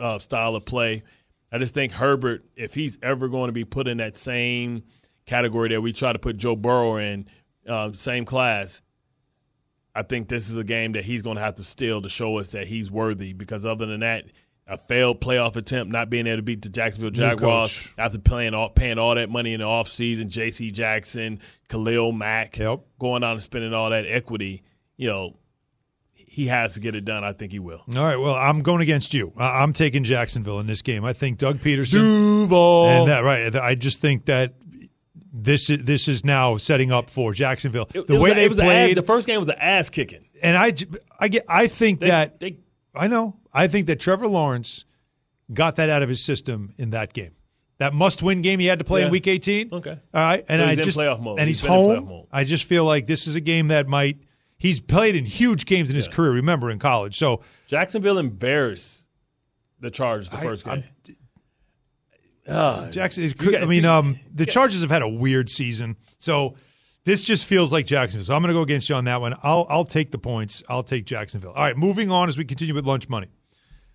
[0.00, 1.04] uh, style of play.
[1.50, 4.82] I just think Herbert, if he's ever going to be put in that same
[5.24, 7.26] category that we try to put Joe Burrow in,
[7.66, 8.82] uh, same class,
[9.94, 12.38] I think this is a game that he's going to have to steal to show
[12.38, 13.32] us that he's worthy.
[13.32, 14.26] Because other than that,
[14.68, 18.68] a failed playoff attempt, not being able to beat the Jacksonville Jaguars after playing all,
[18.68, 20.70] paying all that money in the offseason, J.C.
[20.70, 22.58] Jackson, Khalil Mack,
[22.98, 24.62] going on and spending all that equity,
[24.96, 25.36] you know,
[26.14, 27.24] he has to get it done.
[27.24, 27.82] I think he will.
[27.96, 28.16] All right.
[28.16, 29.32] Well, I'm going against you.
[29.38, 31.04] I'm taking Jacksonville in this game.
[31.04, 31.92] I think Doug Pederson.
[31.92, 32.86] Duval.
[32.88, 33.54] And that right.
[33.56, 34.54] I just think that
[35.32, 37.86] this is, this is now setting up for Jacksonville.
[37.92, 38.96] The it way a- they it was a ass- played.
[38.98, 40.26] the first game was an ass kicking.
[40.42, 40.72] and I,
[41.18, 41.44] I get.
[41.48, 42.58] I think They- that they-
[42.98, 43.36] I know.
[43.52, 44.84] I think that Trevor Lawrence
[45.52, 47.32] got that out of his system in that game.
[47.78, 49.68] That must-win game he had to play in Week 18.
[49.72, 49.90] Okay.
[49.90, 51.38] All right, and So I just playoff mode.
[51.38, 52.26] and He's he's, home.
[52.32, 54.18] I just feel like this is a game that might.
[54.58, 56.32] He's played in huge games in his career.
[56.32, 59.06] Remember in college, so Jacksonville embarrassed
[59.78, 60.82] the Chargers the I- first game.
[62.48, 63.30] Ah, Jackson.
[63.32, 66.56] Could, got- I mean, um, the Chargers have had a weird season, so
[67.08, 68.26] this just feels like Jacksonville.
[68.26, 69.34] So I'm going to go against you on that one.
[69.42, 70.62] I'll I'll take the points.
[70.68, 71.52] I'll take Jacksonville.
[71.52, 73.28] All right, moving on as we continue with lunch money.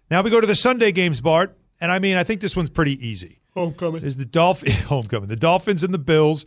[0.10, 2.72] Now we go to the Sunday games, Bart, and I mean, I think this one's
[2.72, 3.40] pretty easy.
[3.54, 4.04] Homecoming.
[4.04, 5.30] Is the Dolphin homecoming?
[5.30, 6.44] The Dolphins and the Bills.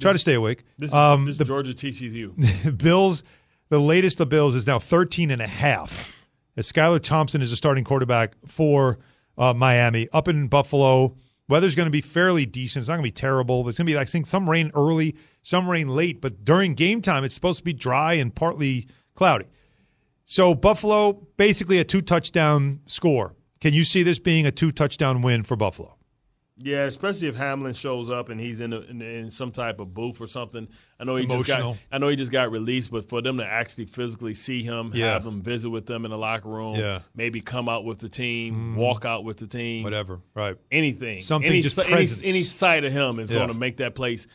[0.00, 0.64] Try to stay awake.
[0.76, 2.34] This, Um, this the Georgia you.
[2.76, 3.22] Bills,
[3.68, 6.28] the latest of Bills is now 13 and a half.
[6.56, 8.98] As Skylar Thompson is a starting quarterback for
[9.36, 10.08] uh, Miami.
[10.12, 11.16] Up in Buffalo,
[11.48, 12.82] weather's going to be fairly decent.
[12.82, 13.64] It's not going to be terrible.
[13.64, 16.74] There's going to be, like, I think, some rain early, some rain late, but during
[16.74, 19.46] game time, it's supposed to be dry and partly cloudy.
[20.26, 23.34] So Buffalo, basically a two touchdown score.
[23.60, 25.97] Can you see this being a two touchdown win for Buffalo?
[26.60, 29.94] Yeah, especially if Hamlin shows up and he's in, a, in in some type of
[29.94, 30.66] booth or something.
[30.98, 33.46] I know he just got I know he just got released, but for them to
[33.46, 35.12] actually physically see him, Yeah.
[35.12, 37.00] have him visit with them in the locker room, Yeah.
[37.14, 38.76] maybe come out with the team, Mhm.
[38.76, 40.56] walk out with the team, Whatever, right?
[40.72, 42.26] anything, Something any, just any, presence.
[42.26, 43.36] any sight of him is Yeah.
[43.36, 44.26] going to make that place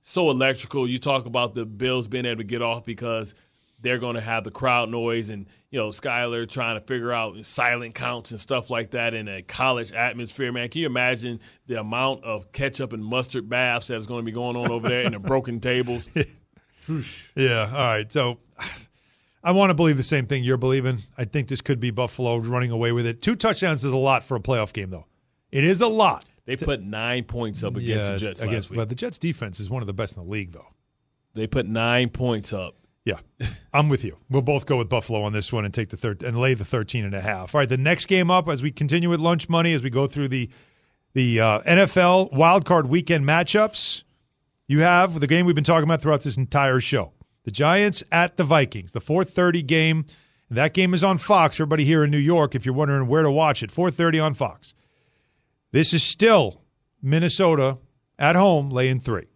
[0.00, 0.88] so electrical.
[0.88, 3.34] You talk about the Bills being able to get off because
[3.82, 7.44] they're going to have the crowd noise and you know Skylar trying to figure out
[7.44, 10.50] silent counts and stuff like that in a college atmosphere.
[10.52, 14.32] Man, can you imagine the amount of ketchup and mustard baths that's going to be
[14.32, 16.08] going on over there and the broken tables?
[17.36, 17.70] Yeah.
[17.72, 18.10] All right.
[18.10, 18.38] So
[19.44, 20.98] I want to believe the same thing you're believing.
[21.16, 23.22] I think this could be Buffalo running away with it.
[23.22, 25.06] Two touchdowns is a lot for a playoff game, though.
[25.50, 26.24] It is a lot.
[26.44, 28.76] They put nine points up against Yeah, the Jets against- last week.
[28.78, 30.66] But the Jets defense is one of the best in the league, though.
[31.34, 32.74] They put nine points up.
[33.04, 33.18] Yeah,
[33.72, 34.18] I'm with you.
[34.30, 36.64] We'll both go with Buffalo on this one and take the third and lay the
[36.64, 37.54] 13 and a half.
[37.54, 40.06] All right, the next game up as we continue with lunch money as we go
[40.06, 40.48] through the
[41.14, 44.04] the uh, NFL wild card weekend matchups.
[44.66, 47.12] You have the game we've been talking about throughout this entire show.
[47.44, 50.04] The Giants at the Vikings, the 4:30 game.
[50.48, 51.56] That game is on Fox.
[51.56, 54.74] Everybody here in New York, if you're wondering where to watch it, 4:30 on Fox.
[55.72, 56.62] This is still
[57.02, 57.78] Minnesota
[58.18, 59.26] at home, laying three.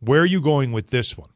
[0.00, 1.30] Where are you going with this one?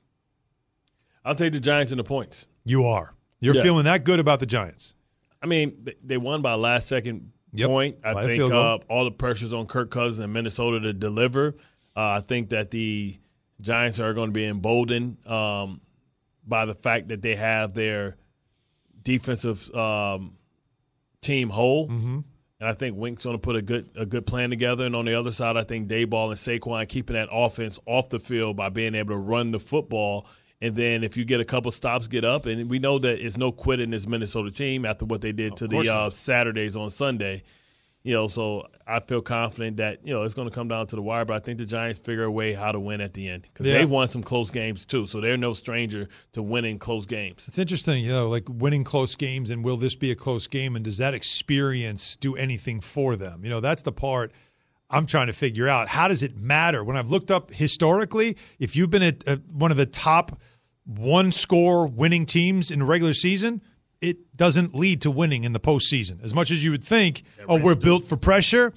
[1.25, 2.47] I'll take the Giants in the points.
[2.65, 3.15] You are.
[3.41, 3.63] You're Yeah.
[3.63, 4.95] feeling that good about the Giants.
[5.43, 7.69] I mean, they- won by last second Yep.
[7.69, 7.97] point.
[8.05, 11.55] I think uh, all the pressure's on Kirk Cousins and Minnesota to deliver.
[11.97, 13.17] Uh, I think that the
[13.61, 15.81] Giants are going to be emboldened um,
[16.47, 18.17] by the fact that they have their
[19.03, 20.37] defensive um,
[21.21, 21.89] team whole.
[21.89, 22.19] Mm-hmm.
[22.61, 24.85] And I think Wink's going to put a good a good plan together.
[24.85, 28.19] And on the other side, I think Daboll and Saquon keeping that offense off the
[28.19, 30.27] field by being able to run the football.
[30.61, 32.47] And then if you get a couple stops, get up.
[32.47, 35.57] And we know that it's no quit in this Minnesota team after what they did
[35.59, 37.45] to the uh, Saturdays on Sunday.
[38.05, 40.97] You know, so I feel confident that you know it's going to come down to
[40.97, 41.25] the wire.
[41.25, 43.67] But I think the Giants figure a way how to win at the end because
[43.67, 43.75] Yeah.
[43.75, 45.07] they've won some close games too.
[45.07, 47.47] So they're no stranger to winning close games.
[47.49, 50.75] It's interesting, you know, like winning close games and will this be a close game
[50.75, 53.45] and does that experience do anything for them?
[53.45, 54.33] You know, that's the part
[54.91, 55.89] I'm trying to figure out.
[55.89, 56.83] How does it matter?
[56.83, 60.41] When I've looked up historically, if you've been at, one of the top
[60.85, 63.61] one score winning teams in the regular season,
[64.01, 66.23] it doesn't lead to winning in the postseason.
[66.23, 68.73] As much as you would think, oh, we're built for pressure,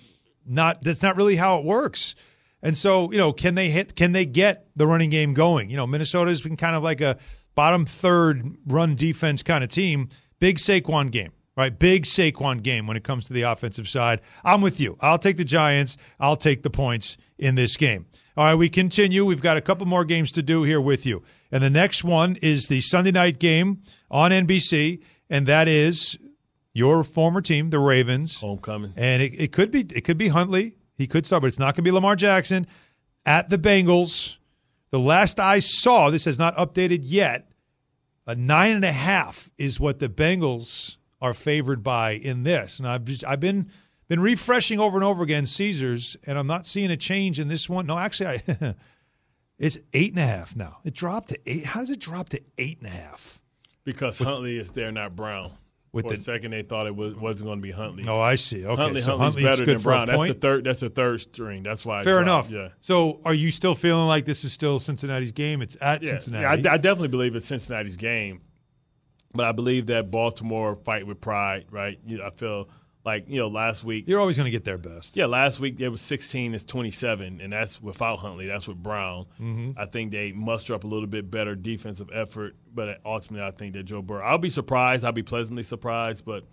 [0.46, 2.16] not that's not really how it works.
[2.64, 3.96] And so, you know, can they hit?
[3.96, 5.70] Can they get the running game going?
[5.70, 7.18] You know, Minnesota's been kind of like a
[7.56, 10.10] bottom third run defense kind of team.
[10.40, 11.78] Big Saquon game, right?
[11.78, 14.20] Big Saquon game when it comes to the offensive side.
[14.44, 14.98] I'm with you.
[15.00, 15.96] I'll take the Giants.
[16.20, 18.08] I'll take the points in this game.
[18.36, 19.24] All right, we continue.
[19.26, 21.22] We've got a couple more games to do here with you.
[21.52, 26.18] And the next one is the Sunday night game on NBC, and that is
[26.74, 28.40] your former team, the Ravens.
[28.40, 28.94] Homecoming.
[28.96, 30.78] And it, it could be it could be Huntley.
[30.98, 32.66] He could start, but it's not going to be Lamar Jackson
[33.26, 34.38] at the Bengals.
[34.92, 37.50] The last I saw, this has not updated yet.
[38.26, 42.80] A nine and a half is what the Bengals are favored by in this.
[42.80, 43.70] And I've just, I've been
[44.08, 47.70] been refreshing over and over again Caesars, and I'm not seeing a change in this
[47.70, 47.86] one.
[47.86, 48.76] No, actually, I
[49.60, 50.80] it's eight and a half now.
[50.84, 51.66] It dropped to eight.
[51.66, 53.42] How does it drop to eight and a half?
[53.84, 55.52] Because Huntley is there, not Brown.
[55.94, 58.06] With For the- a second, they thought it was wasn't going to be Huntley.
[58.08, 58.66] Oh, I see.
[58.66, 60.06] Okay, Huntley, so Huntley's Huntley's better good than Brown.
[60.08, 60.40] That's point?
[60.42, 60.64] third.
[60.64, 61.64] That's a third string.
[61.64, 62.04] That's why.
[62.04, 62.50] Fair enough.
[62.50, 62.70] Yeah.
[62.80, 65.62] So, are you still feeling like this is still Cincinnati's game?
[65.62, 66.62] It's at Yeah, Cincinnati.
[66.64, 68.40] yeah I, I definitely believe it's Cincinnati's game,
[69.34, 71.66] but I believe that Baltimore fight with pride.
[71.72, 72.00] Right?
[72.06, 72.70] You, I feel
[73.04, 74.08] like you know last week.
[74.08, 75.18] You're always going to get their best.
[75.18, 78.46] Yeah, last week it was 16 is 27, and that's without Huntley.
[78.48, 79.26] That's with Brown.
[79.40, 79.74] Mhm.
[79.78, 83.74] I think they muster up a little bit better defensive effort, but ultimately I think
[83.74, 84.24] that Joe Burrow.
[84.24, 85.04] I'll be surprised.
[85.04, 86.44] I'll be pleasantly surprised, but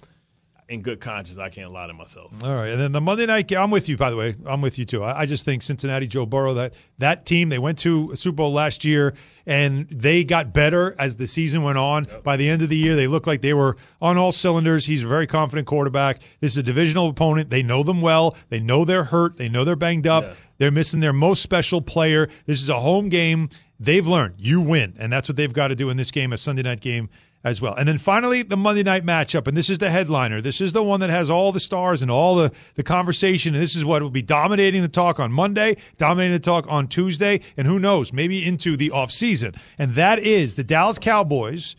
[0.68, 2.30] in good conscience, I can't lie to myself.
[2.44, 3.58] All right, and then the Monday night game.
[3.58, 4.34] I'm with you, by the way.
[4.44, 5.02] I'm with you too.
[5.02, 8.36] I, I just think Cincinnati, Joe Burrow, that that team they went to a Super
[8.36, 9.14] Bowl last year,
[9.46, 12.06] and they got better as the season went on.
[12.22, 14.84] By the end of the year, they looked like they were on all cylinders.
[14.84, 16.20] He's a very confident quarterback.
[16.40, 17.48] This is a divisional opponent.
[17.48, 18.36] They know them well.
[18.50, 19.38] They know they're hurt.
[19.38, 20.36] They know they're banged up.
[20.58, 22.28] They're missing their most special player.
[22.44, 23.48] This is a home game.
[23.80, 26.36] they've learned you win, and that's what they've got to do in this game, a
[26.36, 27.08] Sunday night game
[27.44, 27.74] as well.
[27.74, 30.40] And then finally, the Monday night matchup, and this is the headliner.
[30.40, 33.62] This is the one that has all the stars and all the, the conversation, and
[33.62, 37.40] this is what will be dominating the talk on Monday, dominating the talk on Tuesday,
[37.56, 39.56] and who knows, maybe into the offseason.
[39.78, 41.76] And that is the Dallas Cowboys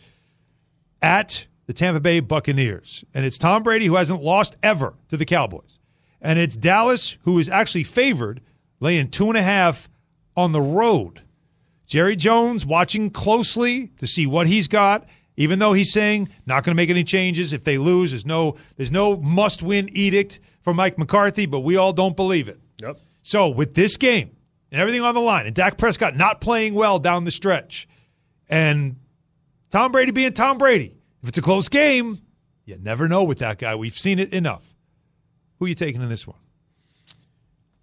[1.02, 3.04] at the Tampa Bay Buccaneers.
[3.14, 5.78] And it's Tom Brady who hasn't lost ever to the Cowboys.
[6.20, 8.40] And it's Dallas who is actually favored,
[8.80, 9.88] laying two and a half
[10.36, 11.22] on the road.
[11.86, 16.72] Jerry Jones watching closely to see what he's got, even though he's saying not going
[16.74, 17.52] to make any changes.
[17.52, 21.76] If they lose, there's no there's no must win edict for Mike McCarthy, but we
[21.76, 22.60] all don't believe it.
[22.82, 22.98] Yep.
[23.22, 24.36] So with this game
[24.70, 27.88] and everything on the line, and Dak Prescott not playing well down the stretch,
[28.48, 28.96] and
[29.70, 32.20] Tom Brady being Tom Brady, if it's a close game,
[32.66, 33.74] you never know with that guy.
[33.74, 34.74] We've seen it enough.
[35.58, 36.36] Who are you taking in this one?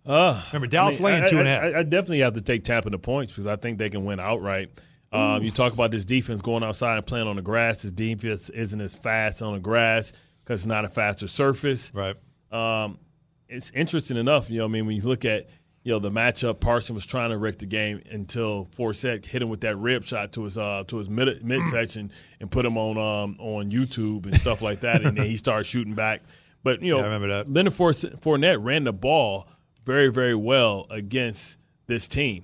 [0.06, 1.76] Uh, Remember, Dallas I mean, laying I- two and a I- half.
[1.76, 4.20] I, I definitely have to take Tampa the points because I think they can win
[4.20, 4.72] outright.
[5.12, 7.84] Um, you talk about this defense going outside and playing on the grass.
[7.84, 10.12] This defense isn't as fast on the grass
[10.43, 11.91] because it's not a faster surface.
[11.93, 12.15] Right.
[12.52, 13.00] Um,
[13.48, 14.65] it's interesting enough, you know.
[14.65, 15.48] I mean, when you look at
[15.84, 19.48] you know the matchup, Parson was trying to wreck the game until Forsett hit him
[19.48, 22.98] with that rib shot to his uh, to his mid midsection and put him on
[22.98, 26.24] um, on YouTube and stuff like that, and then he started shooting back.
[26.63, 27.50] But you know, Yeah, I remember that.
[27.50, 29.48] Leonard Fournette Fournette ran the ball
[29.86, 32.43] very, very well against this team,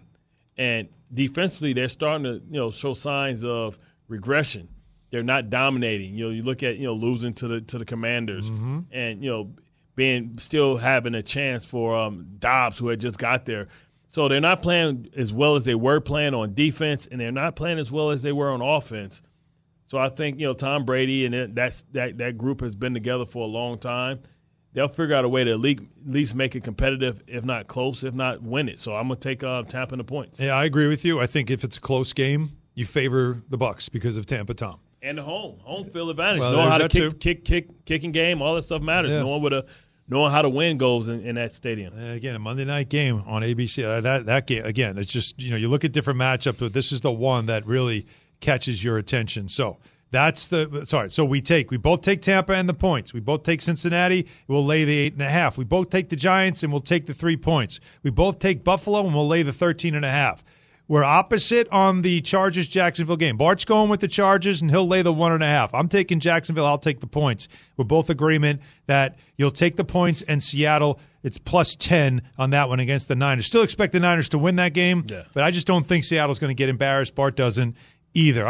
[0.58, 4.68] and defensively, they're starting to you know show signs of regression.
[5.12, 6.16] They're not dominating.
[6.16, 8.80] You know, you look at you know losing to the to the Commanders, Mm-hmm.
[8.92, 9.52] and you know
[9.96, 13.68] being still having a chance for um, Dobbs, who had just got there.
[14.08, 17.56] So they're not playing as well as they were playing on defense, and they're not
[17.56, 19.22] playing as well as they were on offense.
[19.86, 22.94] So I think you know Tom Brady and it, that's that that group has been
[22.96, 24.22] together for a long time.
[24.74, 28.14] They'll figure out a way to at least, make it competitive, if not close, if
[28.14, 28.80] not win it.
[28.80, 31.20] So I'm gonna take uh, Tampa in the points Yeah, I agree with you.
[31.20, 34.80] I think if it's a close game, you favor the Bucks because of Tampa Tom.
[35.04, 36.42] and the home home field advantage.
[36.42, 39.12] Well, knowing how to kick, kick, kick, kicking game, all that stuff matters.
[39.12, 39.20] Yeah.
[39.22, 39.66] Knowing what a
[40.08, 41.94] knowing how to win goes in, in that stadium.
[41.96, 43.84] And again, a Monday night game on ABC.
[43.86, 46.74] Uh, that that game again, it's just you know you look at different matchups, but
[46.74, 48.08] this is the one that really
[48.40, 49.48] catches your attention.
[49.50, 49.78] So
[50.14, 51.10] that's the sorry.
[51.10, 53.14] So we take we both take Tampa and the points.
[53.14, 54.28] We both take Cincinnati.
[54.48, 55.58] We'll lay the eight and a half.
[55.58, 57.80] We both take the Giants and we'll take the three points.
[58.04, 60.44] We both take Buffalo and we'll lay the 13 and a half.
[60.88, 63.38] We're opposite on the Chargers Jacksonville game.
[63.38, 65.74] Bart's going with the Chargers and he'll lay the one and a half.
[65.74, 66.66] I'm taking Jacksonville.
[66.66, 67.48] I'll take the points.
[67.78, 71.00] We're both agreement that you'll take the points and Seattle.
[71.24, 73.48] It's plus 10 on that one against the Niners.
[73.48, 75.24] Still expect the Niners to win that game, Yeah.
[75.34, 77.16] but I just don't think Seattle's going to get embarrassed.
[77.16, 77.76] Bart doesn't
[78.14, 78.50] either.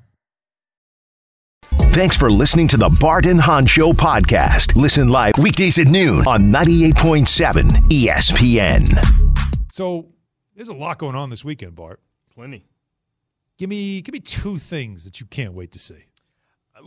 [1.91, 4.75] Thanks for listening to the Bart and Hahn Show podcast.
[4.75, 8.87] Listen live weekdays at noon on 98.7 ESPN.
[9.71, 10.07] So
[10.55, 11.99] there's a lot going on this weekend, Bart.
[12.33, 12.65] Plenty.
[13.57, 16.05] Give me give me two things that you can't wait to see.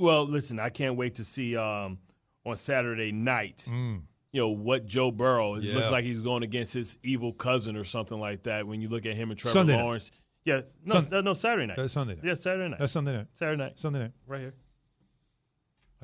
[0.01, 1.99] Well, listen, I can't wait to see um,
[2.47, 3.69] on Saturday night.
[3.71, 4.01] You
[4.41, 5.55] know what Joe Burrow.
[5.57, 5.69] It Mm.
[5.69, 5.75] Yeah.
[5.77, 8.67] looks like he's going against his evil cousin or something like that.
[8.67, 9.83] When you look at him and Trevor Sunday night.
[9.83, 10.11] Lawrence.
[10.45, 11.77] Yes, no, Sun- no, Saturday night.
[11.77, 12.25] That's Sunday night.
[12.25, 12.79] Yeah, Saturday night.
[12.81, 13.27] That's Sunday night.
[13.35, 13.79] Saturday night.
[13.79, 14.13] Sunday night.
[14.27, 14.55] Right here.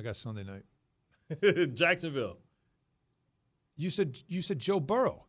[0.00, 1.74] I got Sunday night.
[1.74, 2.38] Jacksonville.
[3.76, 5.24] You said you said Joe Burrow.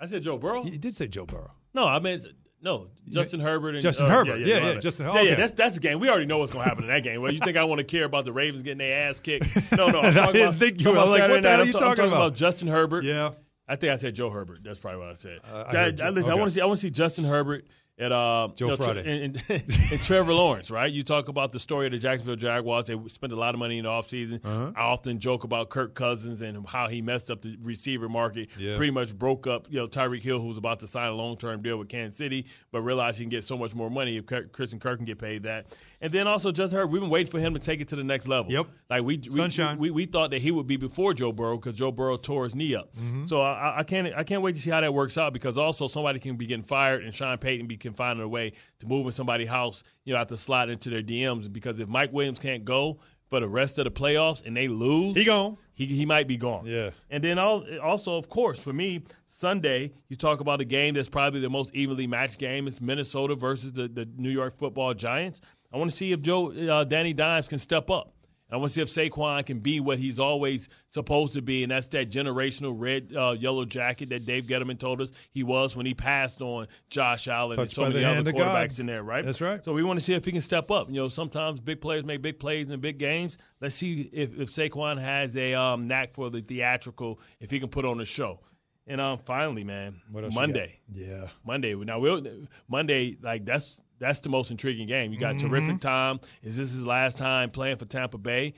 [0.00, 0.64] I said Joe Burrow.
[0.64, 1.52] You did say Joe Burrow.
[1.74, 2.18] No, I mean
[2.62, 4.38] no Justin Herbert and Justin uh, Herbert.
[4.40, 4.82] Yeah, Yeah, yeah, bad.
[4.82, 5.28] Justin- Yeah, okay.
[5.30, 5.34] yeah.
[5.36, 6.00] That's that's the game.
[6.00, 7.20] We already know what's going to happen in that game.
[7.22, 9.72] Well, you think I want to care about the Ravens getting their ass kicked?
[9.72, 10.00] No, no.
[10.00, 10.98] I'm I talking didn't about, think you were.
[10.98, 12.16] I like, what the hell are you I'm, ta- I'm talking talking about?
[12.26, 13.04] about Justin Herbert.
[13.04, 13.30] Yeah.
[13.68, 14.58] I think I said Joe Herbert.
[14.64, 15.38] That's probably what I said.
[15.44, 16.06] Uh, I I.
[16.08, 16.60] I- listen, I want to see.
[16.60, 17.66] I want to see Justin Herbert
[18.00, 19.24] at uh, Joe you know, Friday.
[19.24, 20.70] and, and, and Trevor Lawrence.
[20.70, 20.90] Right?
[20.92, 22.86] You talk about the story of the Jacksonville Jaguars.
[22.86, 24.44] They spent a lot of money in the offseason.
[24.44, 24.72] Uh-huh.
[24.74, 28.48] I often joke about Kirk Cousins and how he messed up the receiver market.
[28.58, 28.76] Yeah.
[28.76, 29.66] Pretty much broke up.
[29.70, 32.16] You know Tyreek Hill, who was about to sign a long term deal with Kansas
[32.16, 35.04] City, but realized he can get so much more money if Kirk- and Kirk can
[35.06, 35.76] get paid that.
[36.00, 36.92] And then also Justin Herbert.
[36.92, 38.50] We've been waiting for him to take it to the next level.
[38.50, 38.66] Yep.
[38.88, 39.78] Like we we, Sunshine.
[39.78, 42.54] we, we thought that he would be before Joe Burrow because Joe Burrow tore his
[42.54, 42.94] knee up.
[42.96, 43.24] Mm-hmm.
[43.24, 45.86] So I, I can't I can't wait to see how that works out because also
[45.86, 49.06] somebody can be getting fired and Sean Payton be can find a way to move
[49.06, 49.82] in somebody's house.
[50.04, 53.40] You know, have to slide into their DMs because if Mike Williams can't go for
[53.40, 55.56] the rest of the playoffs and they lose, He gone.
[55.74, 56.66] He, he might be gone.
[56.66, 56.90] Yeah.
[57.10, 61.08] And then al- also, of course, for me, Sunday, you talk about a game that's
[61.08, 62.66] probably the most evenly matched game.
[62.66, 65.40] It's Minnesota versus the, the New York football Giants.
[65.72, 68.12] I want to see if Joe uh, Danny Dimes can step up.
[68.52, 71.70] I want to see if Saquon can be what he's always supposed to be, and
[71.70, 75.86] that's that generational red, uh, yellow jacket that Dave Gettleman told us he was when
[75.86, 78.34] he passed on Josh Allen and so many other of God.
[78.34, 79.24] quarterbacks in there, right?
[79.24, 79.64] That's right.
[79.64, 80.88] So we want to see if he can step up.
[80.88, 83.38] You know, sometimes big players make big plays in big games.
[83.60, 87.68] Let's see if, if Saquon has a um, knack for the theatrical, if he can
[87.68, 88.40] put on a show.
[88.86, 90.80] And um, finally, man, Monday.
[90.92, 91.28] Yeah.
[91.44, 91.74] Monday.
[91.74, 92.26] Now we'll
[92.68, 95.12] Monday, like that's that's the most intriguing game.
[95.12, 95.48] You got mm-hmm.
[95.48, 96.18] terrific time.
[96.42, 98.54] Is this his last time playing for Tampa Bay?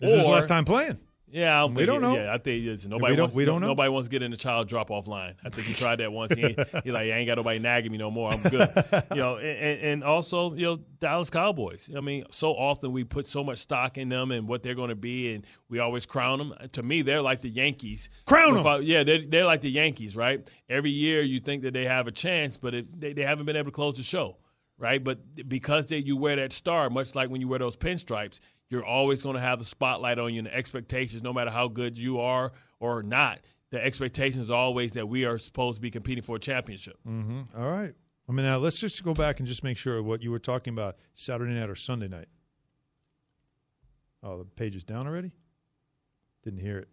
[0.00, 0.98] This is his last time playing.
[1.28, 2.14] Yeah, I don't We don't it- know.
[2.14, 3.34] Yeah, I think it's, We nobody don't- wants.
[3.34, 3.66] we don't know.
[3.66, 5.34] Nobody wants to get in the child drop off line.
[5.44, 6.32] I think he tried that once.
[6.32, 8.30] He, he like, I ain't got nobody nagging me no more.
[8.30, 8.68] I'm good.
[9.10, 11.90] you know, and, and- and also, you know, Dallas Cowboys.
[11.96, 14.90] I mean, so often we put so much stock in them and what they're going
[14.90, 16.54] to be, and we always crown them.
[16.72, 18.08] To me, they're like the Yankees.
[18.24, 18.64] Crown them.
[18.66, 20.48] I- yeah, they're, they're like the Yankees, right?
[20.68, 23.56] Every year you think that they have a chance, but it, they, they haven't been
[23.56, 24.36] able to close the show,
[24.78, 25.02] right?
[25.02, 28.84] But because they, you wear that star, much like when you wear those pinstripes, you're
[28.84, 31.96] always going to have the spotlight on you and the expectations, no matter how good
[31.96, 33.40] you are or not.
[33.70, 36.98] The expectation is always that we are supposed to be competing for a championship.
[37.06, 37.58] Mm-hmm.
[37.60, 37.94] All right.
[38.28, 40.72] I mean, now let's just go back and just make sure what you were talking
[40.72, 42.26] about Saturday night or Sunday night.
[44.22, 45.32] Oh, the page is down already.
[46.42, 46.88] Didn't hear it.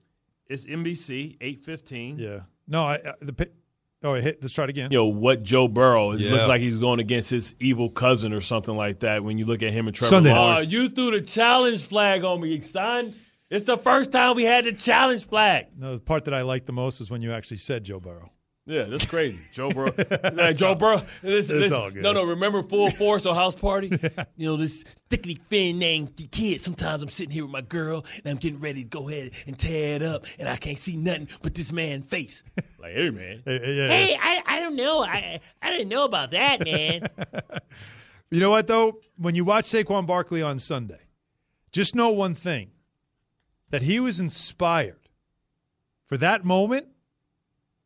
[0.48, 2.20] It's NBC, 815.
[2.20, 2.42] Yeah.
[2.68, 3.46] No, I, I the pa-
[4.04, 4.39] oh, it hit.
[4.41, 4.91] Let's try it again.
[4.91, 6.32] You know, what Joe Burrow, it Yeah.
[6.32, 9.64] looks like he's going against his evil cousin or something like that when you look
[9.64, 10.32] at him and Trevor Sunday.
[10.34, 10.68] Lawrence.
[10.68, 13.14] Oh, you threw the challenge flag on me, son.
[13.49, 15.68] It's the first time we had the challenge flag.
[15.78, 18.32] No, the part that I liked the most is when you actually said Joe Burrow.
[18.66, 19.39] Yeah, that's crazy.
[19.53, 19.91] Joe Burrow.
[20.34, 21.01] like Joe Burrow.
[21.22, 21.74] Listen, it's listen.
[21.74, 22.01] all good.
[22.01, 23.91] No, no, remember Full Force or House Party?
[24.36, 26.59] You know, this stickly fin named kid.
[26.59, 29.57] Sometimes I'm sitting here with my girl and I'm getting ready to go ahead and
[29.57, 32.43] tear it up and I can't see nothing but this man's face.
[32.80, 33.41] Like, hey, man.
[33.45, 33.88] Hey, hey, yeah.
[33.88, 35.03] Hey, I, I don't know.
[35.03, 37.07] I, I didn't know about that, man.
[38.34, 38.99] You know what though?
[39.18, 41.01] When you watch Saquon Barkley on Sunday,
[41.72, 42.72] just know one thing:
[43.70, 45.07] that he was inspired
[46.05, 46.88] for that moment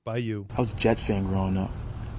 [0.08, 0.48] by you.
[0.56, 1.70] I was a Jets fan growing up,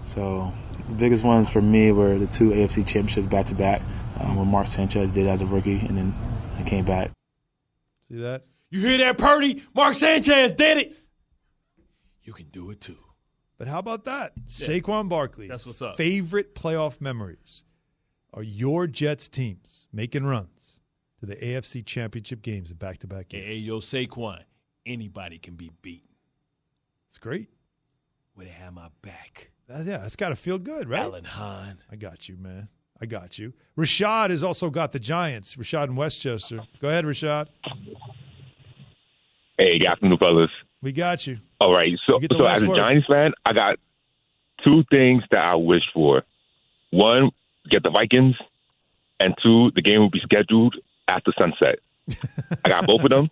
[0.03, 0.53] so
[0.91, 3.81] the biggest ones for me were the two AFC championships back to back,
[4.21, 6.15] um, what Mark Sanchez did as a rookie, and then
[6.59, 7.11] I came back.
[8.07, 8.45] See that?
[8.69, 9.63] You hear that, Purdy?
[9.75, 10.97] Mark Sanchez did it.
[12.23, 12.99] You can do it too.
[13.57, 14.33] But how about that?
[14.47, 15.49] Saquon Barkley.
[15.49, 15.97] That's what's up.
[15.97, 17.65] favorite playoff memories
[18.35, 20.81] are your Jets teams making runs
[21.21, 23.47] to the AFC championship games and back to back Hey, games.
[23.47, 24.43] hey, yo, Saquon,
[24.85, 26.05] anybody can be beat.
[27.09, 27.49] It's great.
[28.39, 29.51] Where they have my back.
[29.67, 31.03] That- yeah, it's got to feel good, right?
[31.03, 31.79] Alan Hahn.
[31.91, 32.69] I got you, man.
[33.01, 33.53] I got you.
[33.77, 35.57] Rashad has also got the Giants.
[35.57, 36.61] Rashad in Westchester.
[36.81, 37.49] Go ahead, Rashad.
[39.59, 40.51] Hey, good afternoon, fellas.
[40.83, 41.39] We got you.
[41.61, 41.99] All right.
[42.07, 42.77] So, You get the so as a word.
[42.77, 43.81] Giants fan, I got
[44.63, 46.23] two things that I wish for.
[46.91, 47.31] One,
[47.69, 48.37] get the Vikings,
[49.19, 50.77] and two, the game will be scheduled
[51.09, 51.81] after sunset.
[52.65, 53.31] I got both of them.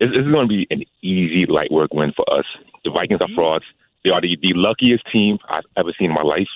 [0.00, 2.44] This, this is going to be an easy light work win for us.
[2.84, 3.64] The Vikings are frauds.
[4.04, 6.48] They are the, the luckiest team I've ever seen in my life.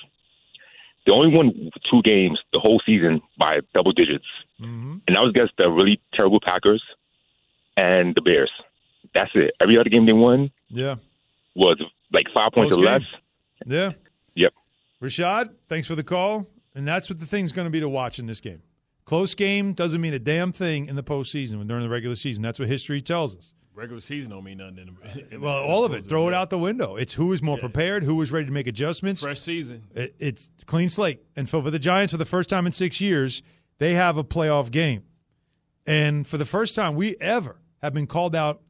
[1.05, 4.25] They only won two games the whole season by double digits,
[4.59, 4.97] mm-hmm.
[5.07, 6.83] and that was against the really terrible Packers
[7.77, 8.51] and the Bears.
[9.13, 9.53] That's it.
[9.61, 10.95] Every other game they won Yeah.
[11.55, 11.81] was
[12.11, 13.01] like five points Close or less.
[13.65, 13.91] Yeah.
[14.35, 14.53] Yep.
[15.01, 16.47] Rashad, thanks for the call.
[16.75, 18.61] And that's what the thing's going to be to watch in this game.
[19.05, 22.43] Close game doesn't mean a damn thing in the postseason during the regular season.
[22.43, 23.53] That's what history tells us.
[23.77, 24.79] Regular season don't mean nothing.
[24.79, 26.03] In the, in Well, the all of it.
[26.03, 26.95] Throw it out the window.
[26.95, 29.21] It's who is more prepared, who is ready to make adjustments.
[29.21, 29.83] Fresh season.
[29.93, 31.21] It, it's clean slate.
[31.35, 33.43] And for, for the Giants, for the first time in six years,
[33.77, 35.03] they have a playoff game.
[35.85, 38.63] And for the first time we ever have been called out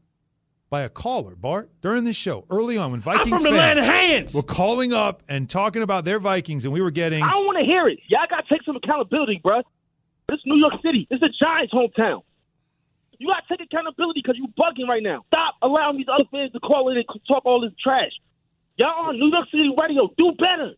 [0.70, 3.80] by a caller, Bart, during this show, early on when Vikings from the fans land
[3.80, 4.34] of hands.
[4.36, 7.24] were calling up and talking about their Vikings, and we were getting.
[7.24, 7.99] I don't want to hear it.
[8.10, 9.64] Y'all got to take some accountability, bruh.
[10.28, 11.08] This is New York City.
[11.10, 12.24] This is the Giants' hometown.
[13.20, 15.24] You got to take accountability because you bugging right now.
[15.28, 18.11] Stop allowing these other fans to call in and talk all this trash.
[18.78, 20.09] Y'all on New York City radio.
[20.18, 20.74] Do better.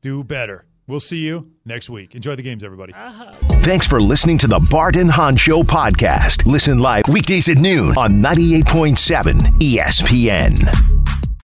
[0.00, 0.66] Do better.
[0.88, 2.16] We'll see you next week.
[2.16, 2.92] Enjoy the games, everybody.
[2.92, 3.30] Uh-huh.
[3.62, 6.44] Thanks for listening to the Bart and Hahn Show podcast.
[6.46, 10.99] Listen live weekdays at noon on 98.7 ESPN.